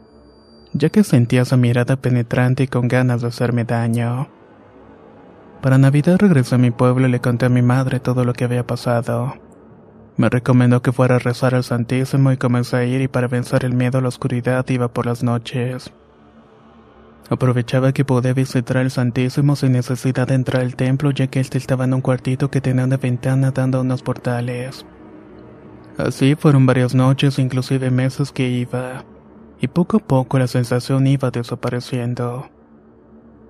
ya 0.74 0.89
que 0.89 1.03
sentía 1.03 1.44
esa 1.44 1.56
mirada 1.56 1.98
penetrante 1.98 2.63
y 2.63 2.67
con 2.67 2.88
ganas 2.88 3.22
de 3.22 3.27
hacerme 3.27 3.63
daño. 3.63 4.27
Para 5.62 5.77
Navidad 5.77 6.17
regresé 6.20 6.56
a 6.56 6.58
mi 6.58 6.72
pueblo 6.72 7.08
y 7.08 7.12
le 7.12 7.22
conté 7.22 7.46
a 7.46 7.50
mi 7.50 7.62
madre 7.62 8.00
todo 8.00 8.25
lo 8.25 8.34
que 8.34 8.46
había 8.46 8.65
pasado. 8.65 9.36
Me 10.15 10.29
recomendó 10.29 10.82
que 10.82 10.91
fuera 10.91 11.17
a 11.17 11.20
rezar 11.20 11.53
al 11.53 11.63
Santísimo 11.63 12.32
y 12.32 12.38
comencé 12.38 12.77
a 12.77 12.86
ir 12.86 13.01
y 13.01 13.08
para 13.08 13.27
vencer 13.27 13.65
el 13.65 13.75
miedo 13.75 14.00
a 14.00 14.01
la 14.01 14.08
oscuridad 14.08 14.67
iba 14.70 14.88
por 14.88 15.06
las 15.06 15.22
noches. 15.22 15.94
Aprovechaba 17.29 17.91
que 17.91 18.05
podía 18.05 18.34
visitar 18.34 18.77
el 18.77 18.89
Santísimo 18.89 19.55
sin 19.55 19.74
necesidad 19.74 20.27
de 20.27 20.36
entrar 20.36 20.62
al 20.62 20.75
templo 20.75 21.12
ya 21.12 21.27
que 21.27 21.41
éste 21.41 21.57
estaba 21.57 21.84
en 21.84 21.93
un 21.93 22.01
cuartito 22.01 22.50
que 22.50 22.62
tenía 22.62 22.86
una 22.86 22.98
ventana 22.98 23.51
dando 23.51 23.79
a 23.79 23.81
unos 23.81 24.01
portales. 24.01 24.86
Así 25.98 26.36
fueron 26.36 26.65
varias 26.65 26.96
noches, 26.96 27.39
inclusive 27.39 27.89
meses 27.89 28.31
que 28.31 28.48
iba, 28.48 29.03
y 29.60 29.67
poco 29.67 29.98
a 29.98 30.00
poco 30.00 30.39
la 30.39 30.48
sensación 30.48 31.07
iba 31.07 31.31
desapareciendo. 31.31 32.50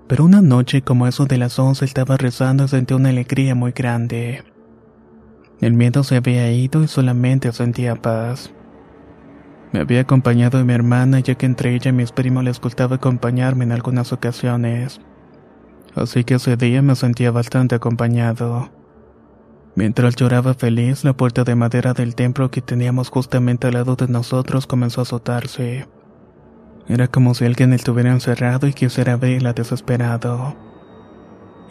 Pero 0.07 0.23
una 0.23 0.41
noche 0.41 0.81
como 0.81 1.05
eso 1.05 1.25
de 1.25 1.37
las 1.37 1.59
once 1.59 1.83
estaba 1.83 2.15
rezando 2.15 2.63
y 2.63 2.67
sentí 2.69 2.93
una 2.93 3.09
alegría 3.09 3.53
muy 3.53 3.73
grande. 3.73 4.43
El 5.59 5.73
miedo 5.73 6.03
se 6.03 6.15
había 6.15 6.49
ido 6.51 6.83
y 6.83 6.87
solamente 6.87 7.51
sentía 7.51 7.95
paz. 7.95 8.53
Me 9.71 9.79
había 9.81 10.01
acompañado 10.01 10.63
mi 10.63 10.73
hermana 10.73 11.19
ya 11.19 11.35
que 11.35 11.45
entre 11.45 11.75
ella 11.75 11.89
y 11.89 11.93
mis 11.93 12.11
primos 12.11 12.43
les 12.43 12.61
gustaba 12.61 12.95
acompañarme 12.95 13.65
en 13.65 13.71
algunas 13.71 14.13
ocasiones. 14.13 15.01
Así 15.95 16.23
que 16.23 16.35
ese 16.35 16.55
día 16.57 16.81
me 16.81 16.95
sentía 16.95 17.31
bastante 17.31 17.75
acompañado. 17.75 18.69
Mientras 19.75 20.15
lloraba 20.15 20.53
feliz, 20.53 21.03
la 21.03 21.13
puerta 21.13 21.43
de 21.43 21.55
madera 21.55 21.93
del 21.93 22.15
templo 22.15 22.49
que 22.49 22.61
teníamos 22.61 23.09
justamente 23.09 23.67
al 23.67 23.73
lado 23.73 23.95
de 23.95 24.07
nosotros 24.07 24.65
comenzó 24.65 25.01
a 25.01 25.03
azotarse. 25.03 25.87
Era 26.87 27.07
como 27.07 27.33
si 27.33 27.45
alguien 27.45 27.73
estuviera 27.73 28.11
encerrado 28.11 28.67
y 28.67 28.73
quisiera 28.73 29.13
abrirla 29.13 29.53
desesperado. 29.53 30.55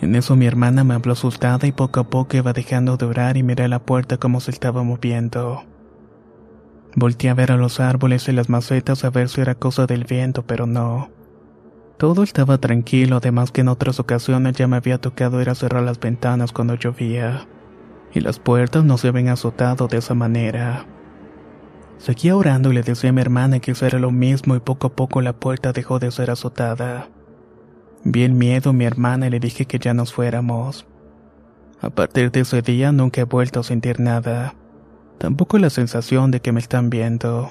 En 0.00 0.14
eso 0.14 0.36
mi 0.36 0.46
hermana 0.46 0.84
me 0.84 0.94
habló 0.94 1.14
asustada 1.14 1.66
y 1.66 1.72
poco 1.72 2.00
a 2.00 2.04
poco 2.04 2.36
iba 2.36 2.52
dejando 2.52 2.96
de 2.96 3.06
orar 3.06 3.36
y 3.36 3.42
miré 3.42 3.66
la 3.66 3.78
puerta 3.78 4.18
como 4.18 4.40
se 4.40 4.50
estaba 4.50 4.82
moviendo. 4.82 5.64
Volté 6.98 7.28
a 7.28 7.34
ver 7.34 7.52
a 7.52 7.58
los 7.58 7.78
árboles 7.78 8.26
y 8.26 8.32
las 8.32 8.48
macetas 8.48 9.04
a 9.04 9.10
ver 9.10 9.28
si 9.28 9.42
era 9.42 9.54
cosa 9.54 9.84
del 9.84 10.04
viento, 10.04 10.46
pero 10.46 10.66
no. 10.66 11.10
Todo 11.98 12.22
estaba 12.22 12.56
tranquilo, 12.56 13.18
además 13.18 13.52
que 13.52 13.60
en 13.60 13.68
otras 13.68 14.00
ocasiones 14.00 14.56
ya 14.56 14.66
me 14.66 14.78
había 14.78 14.96
tocado 14.96 15.42
ir 15.42 15.50
a 15.50 15.54
cerrar 15.54 15.82
las 15.82 16.00
ventanas 16.00 16.52
cuando 16.52 16.74
llovía, 16.74 17.46
y 18.14 18.20
las 18.20 18.38
puertas 18.38 18.82
no 18.82 18.96
se 18.96 19.08
habían 19.08 19.28
azotado 19.28 19.88
de 19.88 19.98
esa 19.98 20.14
manera. 20.14 20.86
Seguía 21.98 22.34
orando 22.34 22.72
y 22.72 22.74
le 22.74 22.82
decía 22.82 23.10
a 23.10 23.12
mi 23.12 23.20
hermana 23.20 23.60
que 23.60 23.72
hiciera 23.72 23.98
lo 23.98 24.10
mismo 24.10 24.56
y 24.56 24.60
poco 24.60 24.86
a 24.86 24.96
poco 24.96 25.20
la 25.20 25.34
puerta 25.34 25.74
dejó 25.74 25.98
de 25.98 26.10
ser 26.10 26.30
azotada. 26.30 27.10
Vi 28.04 28.22
el 28.22 28.32
miedo 28.32 28.72
mi 28.72 28.86
hermana 28.86 29.26
y 29.26 29.30
le 29.30 29.40
dije 29.40 29.66
que 29.66 29.78
ya 29.78 29.92
nos 29.92 30.14
fuéramos. 30.14 30.86
A 31.82 31.90
partir 31.90 32.30
de 32.30 32.40
ese 32.40 32.62
día 32.62 32.90
nunca 32.90 33.20
he 33.20 33.24
vuelto 33.24 33.60
a 33.60 33.64
sentir 33.64 34.00
nada 34.00 34.54
tampoco 35.18 35.58
la 35.58 35.70
sensación 35.70 36.30
de 36.30 36.40
que 36.40 36.52
me 36.52 36.61
están 36.61 36.90
viendo. 36.90 37.50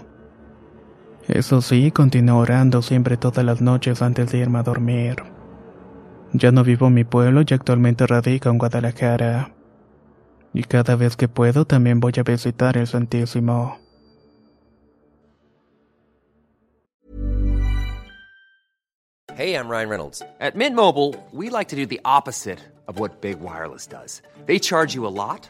Eso 1.27 1.61
sí, 1.61 1.91
continué 1.91 2.35
orando 2.35 2.81
siempre 2.81 3.17
todas 3.17 3.43
las 3.43 3.61
noches 3.61 4.01
antes 4.01 4.31
de 4.31 4.39
irme 4.39 4.59
a 4.59 4.63
dormir. 4.63 5.23
Ya 6.33 6.51
no 6.51 6.63
vivo 6.63 6.87
en 6.87 6.93
mi 6.93 7.03
pueblo 7.03 7.41
y 7.47 7.53
actualmente 7.53 8.05
radico 8.05 8.49
en 8.49 8.57
Guadalajara. 8.57 9.53
Y 10.53 10.63
cada 10.63 10.95
vez 10.95 11.15
que 11.15 11.27
puedo 11.27 11.65
también 11.65 11.99
voy 11.99 12.13
a 12.17 12.23
visitar 12.23 12.77
el 12.77 12.87
Santísimo. 12.87 13.79
Hey, 19.37 19.53
I'm 19.53 19.67
Ryan 19.67 19.89
Reynolds. 19.89 20.21
At 20.39 20.55
Mint 20.55 20.77
Mobile, 20.77 21.13
we 21.33 21.49
like 21.49 21.67
to 21.69 21.75
do 21.75 21.85
the 21.85 21.99
opposite 22.05 22.59
of 22.87 22.99
what 22.99 23.19
Big 23.19 23.41
Wireless 23.41 23.85
does. 23.85 24.21
They 24.45 24.59
charge 24.59 24.95
you 24.95 25.05
a 25.05 25.11
lot 25.11 25.49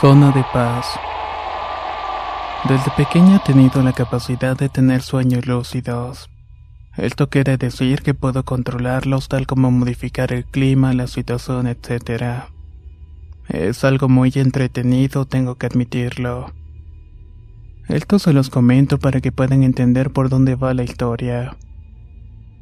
Zona 0.00 0.30
de 0.30 0.44
paz. 0.52 0.86
Desde 2.68 2.88
pequeña 2.96 3.38
he 3.38 3.40
tenido 3.40 3.82
la 3.82 3.92
capacidad 3.92 4.56
de 4.56 4.68
tener 4.68 5.02
sueños 5.02 5.48
lúcidos. 5.48 6.30
Esto 6.96 7.28
quiere 7.28 7.56
decir 7.56 8.02
que 8.02 8.14
puedo 8.14 8.44
controlarlos 8.44 9.26
tal 9.26 9.48
como 9.48 9.72
modificar 9.72 10.32
el 10.32 10.44
clima, 10.44 10.94
la 10.94 11.08
situación, 11.08 11.66
etc. 11.66 12.44
Es 13.48 13.82
algo 13.82 14.08
muy 14.08 14.30
entretenido, 14.36 15.24
tengo 15.24 15.56
que 15.56 15.66
admitirlo. 15.66 16.52
Esto 17.88 18.20
se 18.20 18.32
los 18.32 18.50
comento 18.50 19.00
para 19.00 19.20
que 19.20 19.32
puedan 19.32 19.64
entender 19.64 20.12
por 20.12 20.28
dónde 20.28 20.54
va 20.54 20.74
la 20.74 20.84
historia. 20.84 21.56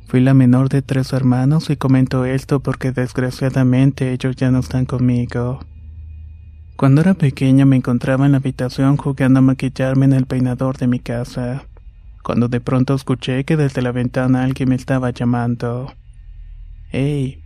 Fui 0.07 0.21
la 0.21 0.33
menor 0.33 0.71
de 0.71 0.81
tres 0.81 1.12
hermanos 1.12 1.69
y 1.69 1.76
comento 1.76 2.25
esto 2.25 2.61
porque 2.61 2.93
desgraciadamente 2.93 4.12
ellos 4.12 4.37
ya 4.37 4.50
no 4.50 4.61
están 4.61 4.87
conmigo. 4.87 5.61
Cuando 6.76 7.00
era 7.00 7.14
pequeña 7.14 7.64
me 7.64 7.76
encontraba 7.76 8.26
en 8.26 8.33
la 8.33 8.38
habitación 8.38 8.99
jugando 8.99 9.38
a 9.38 9.42
maquillarme 9.42 10.04
en 10.04 10.12
el 10.12 10.26
peinador 10.26 10.76
de 10.76 10.87
mi 10.87 10.99
casa, 10.99 11.64
cuando 12.23 12.49
de 12.49 12.61
pronto 12.61 12.95
escuché 12.95 13.45
que 13.45 13.56
desde 13.56 13.80
la 13.80 13.92
ventana 13.92 14.45
alguien 14.45 14.68
me 14.68 14.75
estaba 14.75 15.09
llamando. 15.09 15.95
¡Ey! 16.92 17.42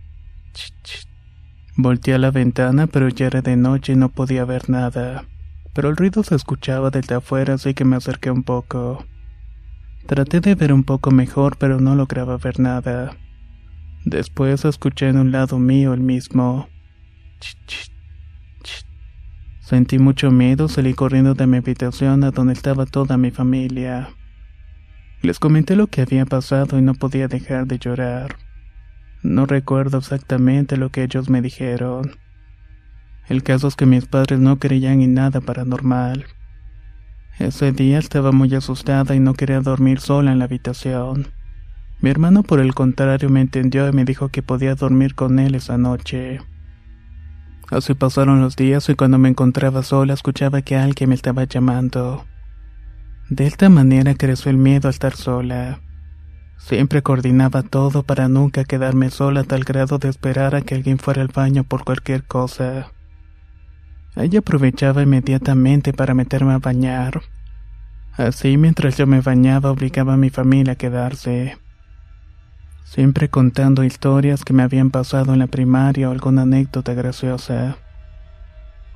Ch, 0.53 0.73
ch. 0.83 1.07
Volteé 1.77 2.15
a 2.15 2.17
la 2.17 2.31
ventana, 2.31 2.87
pero 2.87 3.07
ya 3.07 3.27
era 3.27 3.41
de 3.41 3.55
noche 3.55 3.93
y 3.93 3.95
no 3.95 4.09
podía 4.09 4.43
ver 4.43 4.69
nada. 4.69 5.23
Pero 5.73 5.87
el 5.87 5.95
ruido 5.95 6.23
se 6.23 6.35
escuchaba 6.35 6.89
desde 6.89 7.15
afuera, 7.15 7.53
así 7.53 7.73
que 7.73 7.85
me 7.85 7.95
acerqué 7.95 8.31
un 8.31 8.43
poco. 8.43 9.05
Traté 10.07 10.41
de 10.41 10.55
ver 10.55 10.73
un 10.73 10.83
poco 10.83 11.09
mejor, 11.09 11.55
pero 11.57 11.79
no 11.79 11.95
lograba 11.95 12.35
ver 12.35 12.59
nada. 12.59 13.15
Después 14.03 14.65
escuché 14.65 15.07
en 15.07 15.17
un 15.17 15.31
lado 15.31 15.57
mío 15.57 15.93
el 15.93 16.01
mismo. 16.01 16.67
Ch. 17.39 17.91
Sentí 19.61 19.99
mucho 19.99 20.31
miedo, 20.31 20.67
salí 20.67 20.93
corriendo 20.93 21.33
de 21.35 21.47
mi 21.47 21.57
habitación 21.57 22.23
a 22.23 22.31
donde 22.31 22.53
estaba 22.53 22.85
toda 22.85 23.17
mi 23.17 23.31
familia. 23.31 24.09
Les 25.21 25.39
comenté 25.39 25.75
lo 25.75 25.87
que 25.87 26.01
había 26.01 26.25
pasado 26.25 26.79
y 26.79 26.81
no 26.81 26.95
podía 26.95 27.27
dejar 27.27 27.67
de 27.67 27.77
llorar. 27.77 28.37
No 29.21 29.45
recuerdo 29.45 29.99
exactamente 29.99 30.77
lo 30.77 30.89
que 30.89 31.03
ellos 31.03 31.29
me 31.29 31.41
dijeron. 31.41 32.17
El 33.29 33.43
caso 33.43 33.67
es 33.67 33.75
que 33.75 33.85
mis 33.85 34.07
padres 34.07 34.39
no 34.39 34.57
creían 34.57 35.01
en 35.01 35.13
nada 35.13 35.41
paranormal. 35.41 36.25
Ese 37.37 37.71
día 37.71 37.99
estaba 37.99 38.31
muy 38.31 38.53
asustada 38.55 39.15
y 39.15 39.19
no 39.19 39.35
quería 39.35 39.61
dormir 39.61 39.99
sola 39.99 40.31
en 40.31 40.39
la 40.39 40.45
habitación. 40.45 41.27
Mi 42.01 42.09
hermano 42.09 42.41
por 42.41 42.59
el 42.59 42.73
contrario 42.73 43.29
me 43.29 43.41
entendió 43.41 43.87
y 43.87 43.93
me 43.93 44.05
dijo 44.05 44.29
que 44.29 44.41
podía 44.41 44.73
dormir 44.73 45.13
con 45.13 45.37
él 45.37 45.53
esa 45.53 45.77
noche. 45.77 46.39
Así 47.71 47.93
pasaron 47.93 48.41
los 48.41 48.57
días 48.57 48.89
y 48.89 48.95
cuando 48.95 49.17
me 49.17 49.29
encontraba 49.29 49.81
sola 49.81 50.13
escuchaba 50.13 50.61
que 50.61 50.75
alguien 50.75 51.09
me 51.09 51.15
estaba 51.15 51.45
llamando. 51.45 52.25
De 53.29 53.47
esta 53.47 53.69
manera 53.69 54.13
creció 54.13 54.51
el 54.51 54.57
miedo 54.57 54.89
a 54.89 54.91
estar 54.91 55.15
sola. 55.15 55.79
Siempre 56.57 57.01
coordinaba 57.01 57.63
todo 57.63 58.03
para 58.03 58.27
nunca 58.27 58.65
quedarme 58.65 59.09
sola 59.09 59.39
a 59.39 59.43
tal 59.45 59.63
grado 59.63 59.99
de 59.99 60.09
esperar 60.09 60.53
a 60.53 60.61
que 60.61 60.75
alguien 60.75 60.99
fuera 60.99 61.21
al 61.21 61.29
baño 61.29 61.63
por 61.63 61.85
cualquier 61.85 62.25
cosa. 62.25 62.91
Ella 64.17 64.39
aprovechaba 64.39 65.01
inmediatamente 65.01 65.93
para 65.93 66.13
meterme 66.13 66.51
a 66.51 66.59
bañar. 66.59 67.21
Así 68.11 68.57
mientras 68.57 68.97
yo 68.97 69.07
me 69.07 69.21
bañaba 69.21 69.71
obligaba 69.71 70.15
a 70.15 70.17
mi 70.17 70.29
familia 70.29 70.73
a 70.73 70.75
quedarse. 70.75 71.57
Siempre 72.91 73.29
contando 73.29 73.85
historias 73.85 74.43
que 74.43 74.51
me 74.51 74.63
habían 74.63 74.91
pasado 74.91 75.31
en 75.31 75.39
la 75.39 75.47
primaria 75.47 76.09
o 76.09 76.11
alguna 76.11 76.41
anécdota 76.41 76.93
graciosa. 76.93 77.77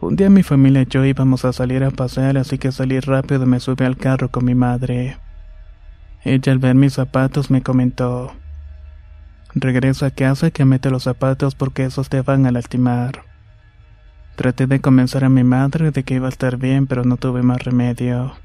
Un 0.01 0.17
día 0.17 0.29
mi 0.29 0.43
familia 0.43 0.81
y 0.81 0.85
yo 0.87 1.05
íbamos 1.05 1.45
a 1.45 1.53
salir 1.53 1.81
a 1.81 1.91
pasear, 1.91 2.37
así 2.37 2.57
que 2.57 2.73
salí 2.73 2.99
rápido 2.99 3.43
y 3.43 3.45
me 3.45 3.61
subí 3.61 3.85
al 3.85 3.95
carro 3.95 4.29
con 4.29 4.43
mi 4.43 4.53
madre. 4.53 5.17
Ella 6.25 6.51
al 6.51 6.59
ver 6.59 6.75
mis 6.75 6.91
zapatos 6.91 7.49
me 7.49 7.61
comentó, 7.61 8.33
regresa 9.53 10.07
a 10.07 10.11
casa 10.11 10.51
que 10.51 10.65
mete 10.65 10.89
los 10.89 11.03
zapatos 11.03 11.55
porque 11.55 11.85
esos 11.85 12.09
te 12.09 12.21
van 12.21 12.45
a 12.45 12.51
lastimar. 12.51 13.23
Traté 14.35 14.67
de 14.67 14.81
convencer 14.81 15.23
a 15.23 15.29
mi 15.29 15.45
madre 15.45 15.91
de 15.91 16.03
que 16.03 16.15
iba 16.15 16.25
a 16.25 16.35
estar 16.35 16.57
bien, 16.57 16.85
pero 16.85 17.05
no 17.05 17.15
tuve 17.15 17.43
más 17.43 17.63
remedio. 17.63 18.35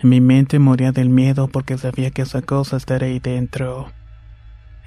En 0.00 0.10
mi 0.10 0.20
mente 0.20 0.58
moría 0.58 0.92
del 0.92 1.08
miedo 1.08 1.48
porque 1.48 1.78
sabía 1.78 2.10
que 2.10 2.20
esa 2.20 2.42
cosa 2.42 2.76
estaría 2.76 3.08
ahí 3.08 3.20
dentro. 3.20 3.88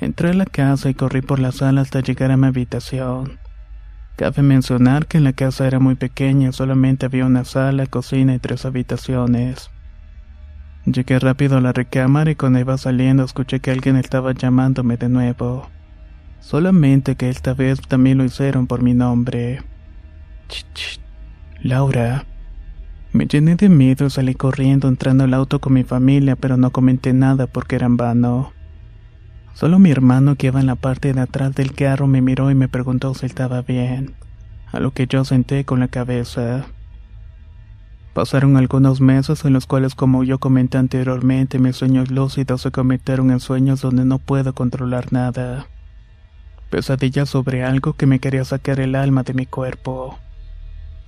Entré 0.02 0.32
a 0.32 0.34
la 0.34 0.46
casa 0.46 0.90
y 0.90 0.96
corrí 0.96 1.22
por 1.22 1.38
la 1.38 1.52
sala 1.52 1.82
hasta 1.82 2.02
llegar 2.02 2.32
a 2.32 2.38
mi 2.38 2.48
habitación. 2.48 3.38
Cabe 4.16 4.42
mencionar 4.42 5.06
que 5.06 5.20
la 5.20 5.32
casa 5.32 5.68
era 5.68 5.80
muy 5.80 5.94
pequeña, 5.94 6.52
solamente 6.52 7.06
había 7.06 7.28
una 7.28 7.46
sala, 7.46 7.86
cocina 7.86 8.34
y 8.34 8.40
tres 8.40 8.66
habitaciones. 8.66 9.70
Llegué 10.86 11.20
rápido 11.20 11.58
a 11.58 11.62
la 11.62 11.72
recámara 11.72 12.32
y 12.32 12.36
cuando 12.36 12.58
iba 12.58 12.76
saliendo 12.80 13.24
escuché 13.24 13.60
que 13.60 13.70
alguien 13.70 13.96
estaba 13.96 14.32
llamándome 14.32 14.98
de 14.98 15.08
nuevo. 15.08 15.70
Solamente 16.40 17.16
que 17.16 17.30
esta 17.30 17.54
vez 17.54 17.80
también 17.82 18.18
lo 18.18 18.26
hicieron 18.26 18.66
por 18.66 18.82
mi 18.82 18.96
nombre. 18.96 19.62
Ch, 20.48 20.66
ch. 20.74 21.00
Laura. 21.62 22.26
Me 23.14 23.28
llené 23.28 23.56
de 23.56 23.70
miedo 23.70 24.08
y 24.08 24.10
salí 24.10 24.34
corriendo 24.34 24.88
entrando 24.88 25.26
al 25.26 25.36
auto 25.36 25.60
con 25.62 25.74
mi 25.74 25.84
familia, 25.84 26.36
pero 26.36 26.58
no 26.58 26.72
comenté 26.72 27.14
nada 27.14 27.46
porque 27.46 27.76
era 27.76 27.86
en 27.86 27.98
vano. 27.98 28.52
Solo 29.54 29.80
mi 29.80 29.92
hermano 29.92 30.36
que 30.36 30.48
iba 30.48 30.60
en 30.60 30.66
la 30.66 30.76
parte 30.76 31.14
de 31.14 31.22
atrás 31.22 31.54
del 31.56 31.74
carro 31.74 32.08
me 32.08 32.22
miró 32.22 32.50
y 32.52 32.56
me 32.56 32.68
preguntó 32.68 33.14
si 33.14 33.26
estaba 33.26 33.62
bien, 33.62 34.16
a 34.72 34.80
lo 34.80 34.92
que 34.92 35.08
yo 35.08 35.26
senté 35.26 35.66
con 35.66 35.80
la 35.80 35.88
cabeza. 35.88 36.66
Pasaron 38.14 38.58
algunos 38.58 39.00
meses 39.00 39.46
en 39.46 39.54
los 39.54 39.66
cuales, 39.66 39.96
como 39.96 40.24
yo 40.24 40.38
comenté 40.38 40.78
anteriormente, 40.78 41.60
mis 41.60 41.78
sueños 41.78 42.12
lúcidos 42.12 42.62
se 42.62 42.72
convirtieron 42.72 43.32
en 43.32 43.40
sueños 43.40 43.82
donde 43.82 44.04
no 44.04 44.20
puedo 44.20 44.54
controlar 44.54 45.14
nada. 45.14 45.68
Pesadillas 46.70 47.30
sobre 47.30 47.64
algo 47.64 47.94
que 47.94 48.08
me 48.08 48.20
quería 48.20 48.44
sacar 48.44 48.82
el 48.82 48.96
alma 48.96 49.24
de 49.24 49.34
mi 49.34 49.46
cuerpo. 49.46 50.18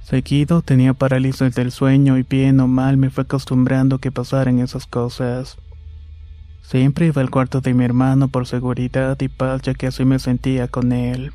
Seguido 0.01 0.61
tenía 0.61 0.93
parálisis 0.93 1.55
del 1.55 1.71
sueño 1.71 2.17
y 2.17 2.23
bien 2.23 2.59
o 2.59 2.67
mal 2.67 2.97
me 2.97 3.09
fue 3.09 3.23
acostumbrando 3.23 3.99
que 3.99 4.11
pasaran 4.11 4.59
esas 4.59 4.85
cosas. 4.85 5.57
Siempre 6.63 7.07
iba 7.07 7.21
al 7.21 7.29
cuarto 7.29 7.61
de 7.61 7.73
mi 7.73 7.83
hermano 7.83 8.29
por 8.29 8.47
seguridad 8.47 9.19
y 9.19 9.27
paz 9.27 9.61
ya 9.61 9.73
que 9.73 9.87
así 9.87 10.05
me 10.05 10.17
sentía 10.17 10.69
con 10.69 10.91
él. 10.91 11.31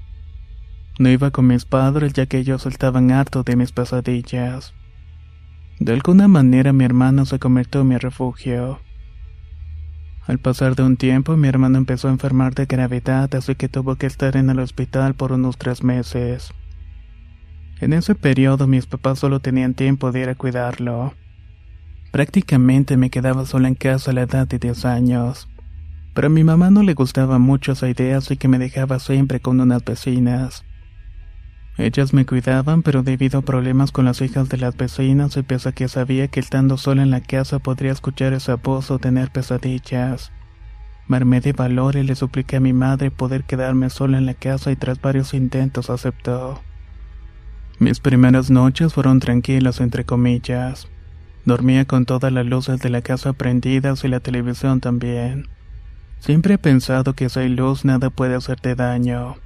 No 0.99 1.11
iba 1.11 1.31
con 1.31 1.47
mis 1.47 1.65
padres 1.65 2.15
ya 2.15 2.27
que 2.27 2.39
ellos 2.39 2.67
estaban 2.67 3.13
hartos 3.13 3.45
de 3.45 3.55
mis 3.55 3.71
pesadillas. 3.71 4.75
De 5.79 5.93
alguna 5.93 6.27
manera 6.27 6.73
mi 6.73 6.85
hermano 6.85 7.25
se 7.25 7.39
convirtió 7.39 7.83
en 7.83 7.89
mi 7.89 7.99
refugio. 7.99 8.81
Al 10.27 10.39
pasar 10.39 10.75
de 10.75 10.83
un 10.83 10.97
tiempo 10.97 11.37
mi 11.37 11.47
hermano 11.47 11.79
empezó 11.79 12.09
a 12.09 12.13
enfermar 12.13 12.55
de 12.55 12.67
gravedad 12.67 13.33
así 13.35 13.55
que 13.55 13.69
tuvo 13.69 13.97
que 13.97 14.07
estar 14.07 14.37
en 14.37 14.51
el 14.51 14.59
hospital 14.59 15.15
por 15.15 15.33
unos 15.33 15.57
tres 15.57 15.85
meses. 15.85 16.53
En 17.81 17.93
ese 17.93 18.15
periodo 18.15 18.67
mis 18.67 18.87
papás 18.87 19.21
solo 19.21 19.41
tenían 19.41 19.75
tiempo 19.75 20.11
de 20.11 20.21
ir 20.21 20.29
a 20.31 20.35
cuidarlo. 20.35 21.15
Prácticamente 22.11 22.97
me 22.97 23.11
quedaba 23.11 23.45
sola 23.45 23.69
en 23.69 23.75
casa 23.75 24.11
a 24.11 24.15
la 24.15 24.23
edad 24.23 24.47
de 24.47 24.59
10 24.59 24.85
años. 24.87 25.49
Pero 26.15 26.29
a 26.29 26.31
mi 26.31 26.43
mamá 26.43 26.71
no 26.71 26.83
le 26.83 26.95
gustaba 26.95 27.39
mucho 27.39 27.73
esa 27.73 27.89
idea, 27.89 28.19
así 28.19 28.37
que 28.37 28.49
me 28.49 28.59
dejaba 28.59 28.99
siempre 28.99 29.41
con 29.41 29.61
unas 29.61 29.85
vecinas. 29.85 30.65
Ellas 31.77 32.13
me 32.13 32.27
cuidaban, 32.27 32.83
pero 32.83 33.05
debido 33.05 33.39
a 33.39 33.43
problemas 33.43 33.93
con 33.93 34.07
las 34.07 34.21
hijas 34.21 34.49
de 34.49 34.57
las 34.57 34.77
vecinas 34.77 35.37
y 35.37 35.43
pese 35.43 35.69
a 35.69 35.73
que 35.73 35.87
sabía 35.87 36.27
que 36.27 36.41
estando 36.41 36.77
sola 36.77 37.03
en 37.03 37.11
la 37.13 37.21
casa 37.21 37.61
podría 37.61 37.93
escuchar 37.93 38.33
esa 38.33 38.57
voz 38.57 38.91
o 38.91 38.99
tener 38.99 39.31
pesadillas. 39.31 40.33
Me 41.07 41.19
armé 41.19 41.41
de 41.41 41.53
valor 41.53 41.95
y 41.95 42.03
le 42.03 42.17
supliqué 42.17 42.57
a 42.57 42.61
mi 42.61 42.73
madre 42.73 43.13
poder 43.13 43.45
quedarme 43.45 43.91
sola 43.91 44.19
en 44.19 44.27
la 44.27 44.35
casa 44.35 44.73
y 44.73 44.77
tras 44.77 45.01
varios 45.01 45.35
intentos 45.35 45.89
aceptó. 45.89 46.61
Mis 47.79 48.01
primeras 48.01 48.51
noches 48.51 48.93
fueron 48.93 49.21
tranquilas, 49.21 49.81
entre 49.81 50.05
comillas. 50.05 50.89
Dormía 51.49 51.87
con 51.87 52.05
todas 52.05 52.31
las 52.31 52.45
luces 52.45 52.79
de 52.81 52.91
la 52.91 53.01
casa 53.01 53.33
prendidas 53.33 54.05
y 54.05 54.09
la 54.09 54.21
televisión 54.21 54.81
también. 54.81 55.49
Siempre 56.19 56.55
he 56.55 56.59
pensado 56.59 57.15
que 57.15 57.31
si 57.31 57.41
hay 57.41 57.49
luz 57.49 57.87
nada 57.87 58.11
puede 58.11 58.35
hacerte 58.35 58.75
daño. 58.75 59.37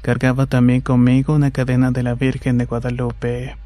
Cargaba 0.00 0.46
también 0.46 0.80
conmigo 0.80 1.34
una 1.34 1.50
cadena 1.50 1.90
de 1.90 2.02
la 2.02 2.14
Virgen 2.14 2.56
de 2.56 2.64
Guadalupe. 2.64 3.58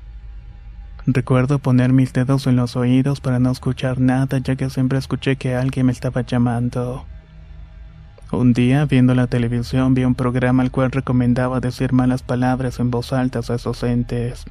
Recuerdo 1.07 1.61
poner 1.61 1.93
mis 1.93 2.13
dedos 2.13 2.49
en 2.49 2.57
los 2.57 2.75
oídos 2.75 3.21
para 3.21 3.39
no 3.39 3.53
escuchar 3.53 4.01
nada 4.01 4.39
ya 4.39 4.57
que 4.57 4.69
siempre 4.69 4.99
escuché 4.99 5.37
que 5.37 5.55
alguien 5.55 5.87
me 5.87 5.93
estaba 5.93 6.23
llamando. 6.23 7.07
Un 8.33 8.55
día, 8.55 8.87
viendo 8.87 9.15
la 9.15 9.29
televisión, 9.29 9.95
vi 9.95 10.03
un 10.03 10.17
programa 10.17 10.65
al 10.65 10.73
cual 10.73 10.91
recomendaba 10.91 11.61
decir 11.61 11.93
malas 11.93 12.25
palabras 12.25 12.81
en 12.81 12.91
voz 12.91 13.13
alta 13.13 13.39
a 13.39 13.55
esos 13.55 13.85
entes. 13.85 14.47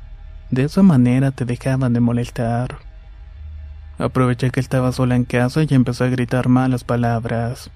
De 0.49 0.63
esa 0.63 0.81
manera 0.81 1.31
te 1.31 1.43
dejaban 1.43 1.91
de 1.91 1.99
molestar. 1.99 2.89
Aproveché 4.01 4.49
que 4.49 4.59
estaba 4.59 4.91
sola 4.91 5.15
en 5.15 5.25
casa 5.25 5.61
y 5.61 5.67
empecé 5.69 6.05
a 6.05 6.07
gritar 6.07 6.49
malas 6.49 6.83
palabras. 6.83 7.69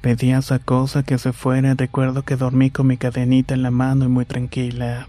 Pedí 0.00 0.30
a 0.30 0.38
esa 0.38 0.60
cosa 0.60 1.02
que 1.02 1.18
se 1.18 1.32
fuera 1.32 1.74
recuerdo 1.74 2.22
que 2.22 2.36
dormí 2.36 2.70
con 2.70 2.86
mi 2.86 2.96
cadenita 2.96 3.54
en 3.54 3.64
la 3.64 3.72
mano 3.72 4.04
y 4.04 4.08
muy 4.08 4.24
tranquila. 4.24 5.08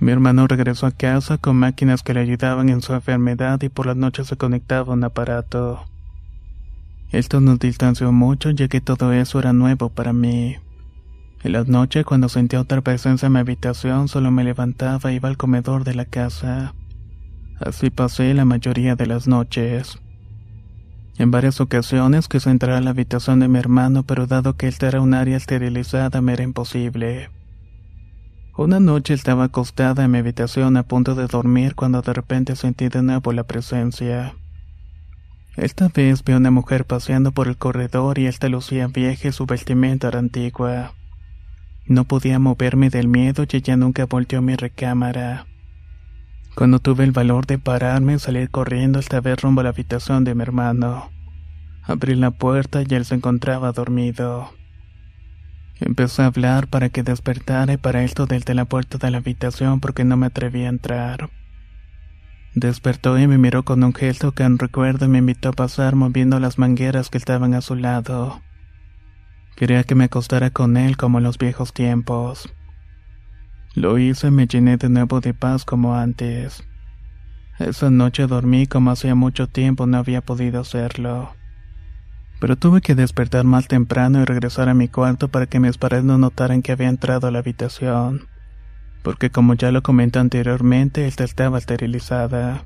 Mi 0.00 0.12
hermano 0.12 0.46
regresó 0.46 0.86
a 0.86 0.90
casa 0.90 1.38
con 1.38 1.56
máquinas 1.56 2.02
que 2.02 2.12
le 2.12 2.20
ayudaban 2.20 2.68
en 2.68 2.82
su 2.82 2.92
enfermedad 2.92 3.62
y 3.62 3.70
por 3.70 3.86
las 3.86 3.96
noches 3.96 4.26
se 4.26 4.36
conectaba 4.36 4.92
un 4.92 5.02
aparato. 5.02 5.82
Esto 7.10 7.40
nos 7.40 7.58
distanció 7.58 8.12
mucho 8.12 8.50
ya 8.50 8.68
que 8.68 8.82
todo 8.82 9.14
eso 9.14 9.38
era 9.38 9.54
nuevo 9.54 9.88
para 9.88 10.12
mí. 10.12 10.58
En 11.42 11.52
las 11.52 11.68
noches 11.68 12.04
cuando 12.04 12.28
sentía 12.28 12.60
otra 12.60 12.82
presencia 12.82 13.28
en 13.28 13.32
mi 13.32 13.38
habitación 13.38 14.08
solo 14.08 14.30
me 14.30 14.44
levantaba 14.44 15.10
e 15.10 15.14
iba 15.14 15.30
al 15.30 15.38
comedor 15.38 15.84
de 15.84 15.94
la 15.94 16.04
casa. 16.04 16.74
Así 17.60 17.90
pasé 17.90 18.32
la 18.32 18.46
mayoría 18.46 18.96
de 18.96 19.06
las 19.06 19.28
noches. 19.28 19.98
En 21.18 21.30
varias 21.30 21.60
ocasiones 21.60 22.26
quise 22.26 22.48
entrar 22.48 22.76
a 22.76 22.80
la 22.80 22.90
habitación 22.90 23.40
de 23.40 23.48
mi 23.48 23.58
hermano, 23.58 24.02
pero 24.04 24.26
dado 24.26 24.56
que 24.56 24.66
esta 24.66 24.88
era 24.88 25.02
un 25.02 25.12
área 25.12 25.36
esterilizada 25.36 26.22
me 26.22 26.32
era 26.32 26.42
imposible. 26.42 27.28
Una 28.56 28.80
noche 28.80 29.12
estaba 29.12 29.44
acostada 29.44 30.04
en 30.04 30.10
mi 30.10 30.18
habitación 30.18 30.78
a 30.78 30.84
punto 30.84 31.14
de 31.14 31.26
dormir 31.26 31.74
cuando 31.74 32.00
de 32.00 32.14
repente 32.14 32.56
sentí 32.56 32.88
de 32.88 33.02
nuevo 33.02 33.32
la 33.34 33.44
presencia. 33.44 34.34
Esta 35.56 35.88
vez 35.88 36.24
vi 36.24 36.32
a 36.32 36.38
una 36.38 36.50
mujer 36.50 36.86
paseando 36.86 37.32
por 37.32 37.48
el 37.48 37.58
corredor 37.58 38.18
y 38.18 38.26
esta 38.26 38.48
lucía 38.48 38.86
vieja 38.86 39.28
y 39.28 39.32
su 39.32 39.44
vestimenta 39.44 40.08
era 40.08 40.18
antigua. 40.18 40.94
No 41.86 42.04
podía 42.04 42.38
moverme 42.38 42.88
del 42.88 43.08
miedo 43.08 43.44
y 43.50 43.56
ella 43.56 43.76
nunca 43.76 44.06
volteó 44.06 44.40
mi 44.40 44.56
recámara. 44.56 45.49
Cuando 46.60 46.78
tuve 46.78 47.04
el 47.04 47.12
valor 47.12 47.46
de 47.46 47.56
pararme, 47.56 48.18
salir 48.18 48.50
corriendo 48.50 48.98
esta 48.98 49.22
vez 49.22 49.40
rumbo 49.40 49.62
a 49.62 49.64
la 49.64 49.70
habitación 49.70 50.24
de 50.24 50.34
mi 50.34 50.42
hermano. 50.42 51.10
Abrí 51.84 52.14
la 52.14 52.32
puerta 52.32 52.82
y 52.86 52.94
él 52.94 53.06
se 53.06 53.14
encontraba 53.14 53.72
dormido. 53.72 54.52
Empezó 55.80 56.20
a 56.20 56.26
hablar 56.26 56.68
para 56.68 56.90
que 56.90 57.02
despertara 57.02 57.72
y 57.72 57.76
para 57.78 58.04
esto 58.04 58.26
desde 58.26 58.52
la 58.52 58.66
puerta 58.66 58.98
de 58.98 59.10
la 59.10 59.16
habitación 59.16 59.80
porque 59.80 60.04
no 60.04 60.18
me 60.18 60.26
atreví 60.26 60.64
a 60.64 60.68
entrar. 60.68 61.30
Despertó 62.54 63.18
y 63.18 63.26
me 63.26 63.38
miró 63.38 63.62
con 63.62 63.82
un 63.82 63.94
gesto 63.94 64.32
que 64.32 64.42
en 64.42 64.58
recuerdo 64.58 65.08
me 65.08 65.16
invitó 65.16 65.48
a 65.48 65.52
pasar 65.52 65.96
moviendo 65.96 66.40
las 66.40 66.58
mangueras 66.58 67.08
que 67.08 67.16
estaban 67.16 67.54
a 67.54 67.62
su 67.62 67.74
lado. 67.74 68.42
Quería 69.56 69.82
que 69.84 69.94
me 69.94 70.04
acostara 70.04 70.50
con 70.50 70.76
él 70.76 70.98
como 70.98 71.16
en 71.16 71.24
los 71.24 71.38
viejos 71.38 71.72
tiempos. 71.72 72.52
Lo 73.74 73.98
hice 73.98 74.28
y 74.28 74.30
me 74.30 74.46
llené 74.46 74.76
de 74.76 74.88
nuevo 74.88 75.20
de 75.20 75.34
paz 75.34 75.64
como 75.64 75.94
antes. 75.94 76.64
Esa 77.58 77.90
noche 77.90 78.26
dormí 78.26 78.66
como 78.66 78.90
hacía 78.90 79.14
mucho 79.14 79.46
tiempo 79.48 79.86
no 79.86 79.98
había 79.98 80.20
podido 80.22 80.60
hacerlo. 80.60 81.34
Pero 82.40 82.56
tuve 82.56 82.80
que 82.80 82.94
despertar 82.94 83.44
más 83.44 83.68
temprano 83.68 84.22
y 84.22 84.24
regresar 84.24 84.68
a 84.68 84.74
mi 84.74 84.88
cuarto 84.88 85.28
para 85.28 85.46
que 85.46 85.60
mis 85.60 85.78
padres 85.78 86.04
no 86.04 86.18
notaran 86.18 86.62
que 86.62 86.72
había 86.72 86.88
entrado 86.88 87.26
a 87.26 87.30
la 87.30 87.40
habitación 87.40 88.30
porque 89.02 89.30
como 89.30 89.54
ya 89.54 89.72
lo 89.72 89.82
comenté 89.82 90.18
anteriormente, 90.18 91.06
esta 91.06 91.24
estaba 91.24 91.58
esterilizada. 91.58 92.64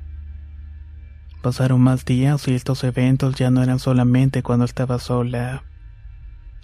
Pasaron 1.41 1.81
más 1.81 2.05
días 2.05 2.47
y 2.47 2.55
estos 2.55 2.83
eventos 2.83 3.35
ya 3.35 3.51
no 3.51 3.63
eran 3.63 3.79
solamente 3.79 4.43
cuando 4.43 4.65
estaba 4.65 4.99
sola. 4.99 5.63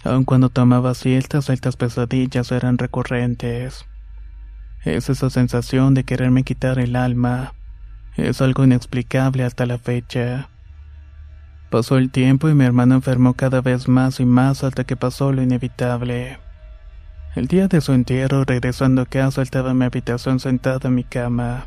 Aun 0.04 0.24
cuando 0.24 0.48
tomaba 0.48 0.94
siestas, 0.94 1.48
estas 1.48 1.76
pesadillas 1.76 2.50
eran 2.50 2.76
recurrentes. 2.78 3.86
Es 4.84 5.08
esa 5.08 5.30
sensación 5.30 5.94
de 5.94 6.02
quererme 6.02 6.42
quitar 6.42 6.80
el 6.80 6.96
alma. 6.96 7.54
Es 8.16 8.42
algo 8.42 8.64
inexplicable 8.64 9.44
hasta 9.44 9.64
la 9.64 9.78
fecha. 9.78 10.48
Pasó 11.70 11.98
el 11.98 12.10
tiempo 12.10 12.48
y 12.48 12.54
mi 12.54 12.64
hermano 12.64 12.96
enfermó 12.96 13.34
cada 13.34 13.60
vez 13.60 13.88
más 13.88 14.18
y 14.18 14.26
más 14.26 14.64
hasta 14.64 14.84
que 14.84 14.96
pasó 14.96 15.32
lo 15.32 15.40
inevitable. 15.40 16.38
El 17.34 17.46
día 17.46 17.68
de 17.68 17.80
su 17.80 17.92
entierro, 17.92 18.44
regresando 18.44 19.02
a 19.02 19.06
casa, 19.06 19.40
estaba 19.40 19.70
en 19.70 19.78
mi 19.78 19.84
habitación 19.84 20.40
sentada 20.40 20.88
en 20.88 20.96
mi 20.96 21.04
cama. 21.04 21.66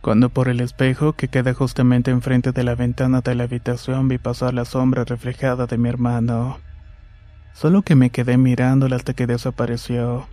Cuando 0.00 0.30
por 0.30 0.48
el 0.48 0.60
espejo 0.60 1.12
que 1.12 1.28
queda 1.28 1.52
justamente 1.52 2.10
enfrente 2.10 2.52
de 2.52 2.64
la 2.64 2.74
ventana 2.74 3.20
de 3.20 3.34
la 3.34 3.44
habitación 3.44 4.08
vi 4.08 4.16
pasar 4.16 4.54
la 4.54 4.64
sombra 4.64 5.04
reflejada 5.04 5.66
de 5.66 5.76
mi 5.76 5.90
hermano. 5.90 6.58
Solo 7.52 7.82
que 7.82 7.94
me 7.94 8.08
quedé 8.08 8.38
mirándola 8.38 8.96
hasta 8.96 9.12
que 9.12 9.26
desapareció. 9.26 10.26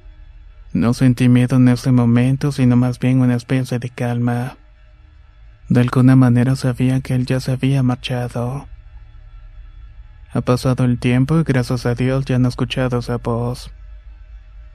No 0.77 0.93
sentí 0.93 1.27
miedo 1.27 1.55
en 1.55 1.69
ese 1.69 1.91
momento, 1.91 2.51
sino 2.51 2.75
más 2.75 2.99
bien 2.99 3.19
una 3.19 3.33
especie 3.33 3.79
de 3.79 3.89
calma. 3.89 4.57
De 5.69 5.81
alguna 5.81 6.15
manera 6.15 6.55
sabía 6.55 7.01
que 7.01 7.15
él 7.15 7.25
ya 7.25 7.39
se 7.39 7.53
había 7.53 7.81
marchado. 7.81 8.67
Ha 10.31 10.41
pasado 10.41 10.85
el 10.85 10.99
tiempo 10.99 11.39
y 11.39 11.43
gracias 11.43 11.87
a 11.87 11.95
Dios 11.95 12.25
ya 12.25 12.37
no 12.37 12.47
he 12.47 12.49
escuchado 12.49 12.99
esa 12.99 13.17
voz. 13.17 13.71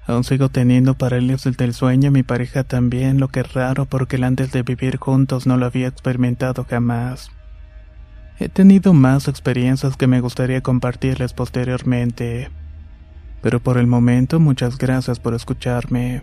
Aún 0.05 0.25
sigo 0.25 0.49
teniendo 0.49 0.95
parálisis 0.95 1.57
del 1.57 1.73
sueño 1.73 2.11
mi 2.11 2.25
pareja 2.25 2.65
también, 2.65 3.21
lo 3.21 3.29
que 3.29 3.39
es 3.39 3.53
raro 3.53 3.85
porque 3.85 4.17
el 4.17 4.25
antes 4.25 4.51
de 4.51 4.65
vivir 4.65 4.97
juntos 4.97 5.47
no 5.47 5.57
lo 5.57 5.67
había 5.67 5.87
experimentado 5.87 6.67
jamás. 6.69 7.31
He 8.41 8.49
tenido 8.49 8.93
más 8.93 9.29
experiencias 9.29 9.97
que 9.97 10.09
me 10.09 10.21
gustaría 10.21 10.63
compartirles 10.63 11.33
posteriormente. 11.33 12.51
Pero 13.43 13.61
por 13.61 13.77
el 13.77 13.87
momento 13.87 14.41
muchas 14.41 14.79
gracias 14.79 15.19
por 15.19 15.35
escucharme. 15.35 16.23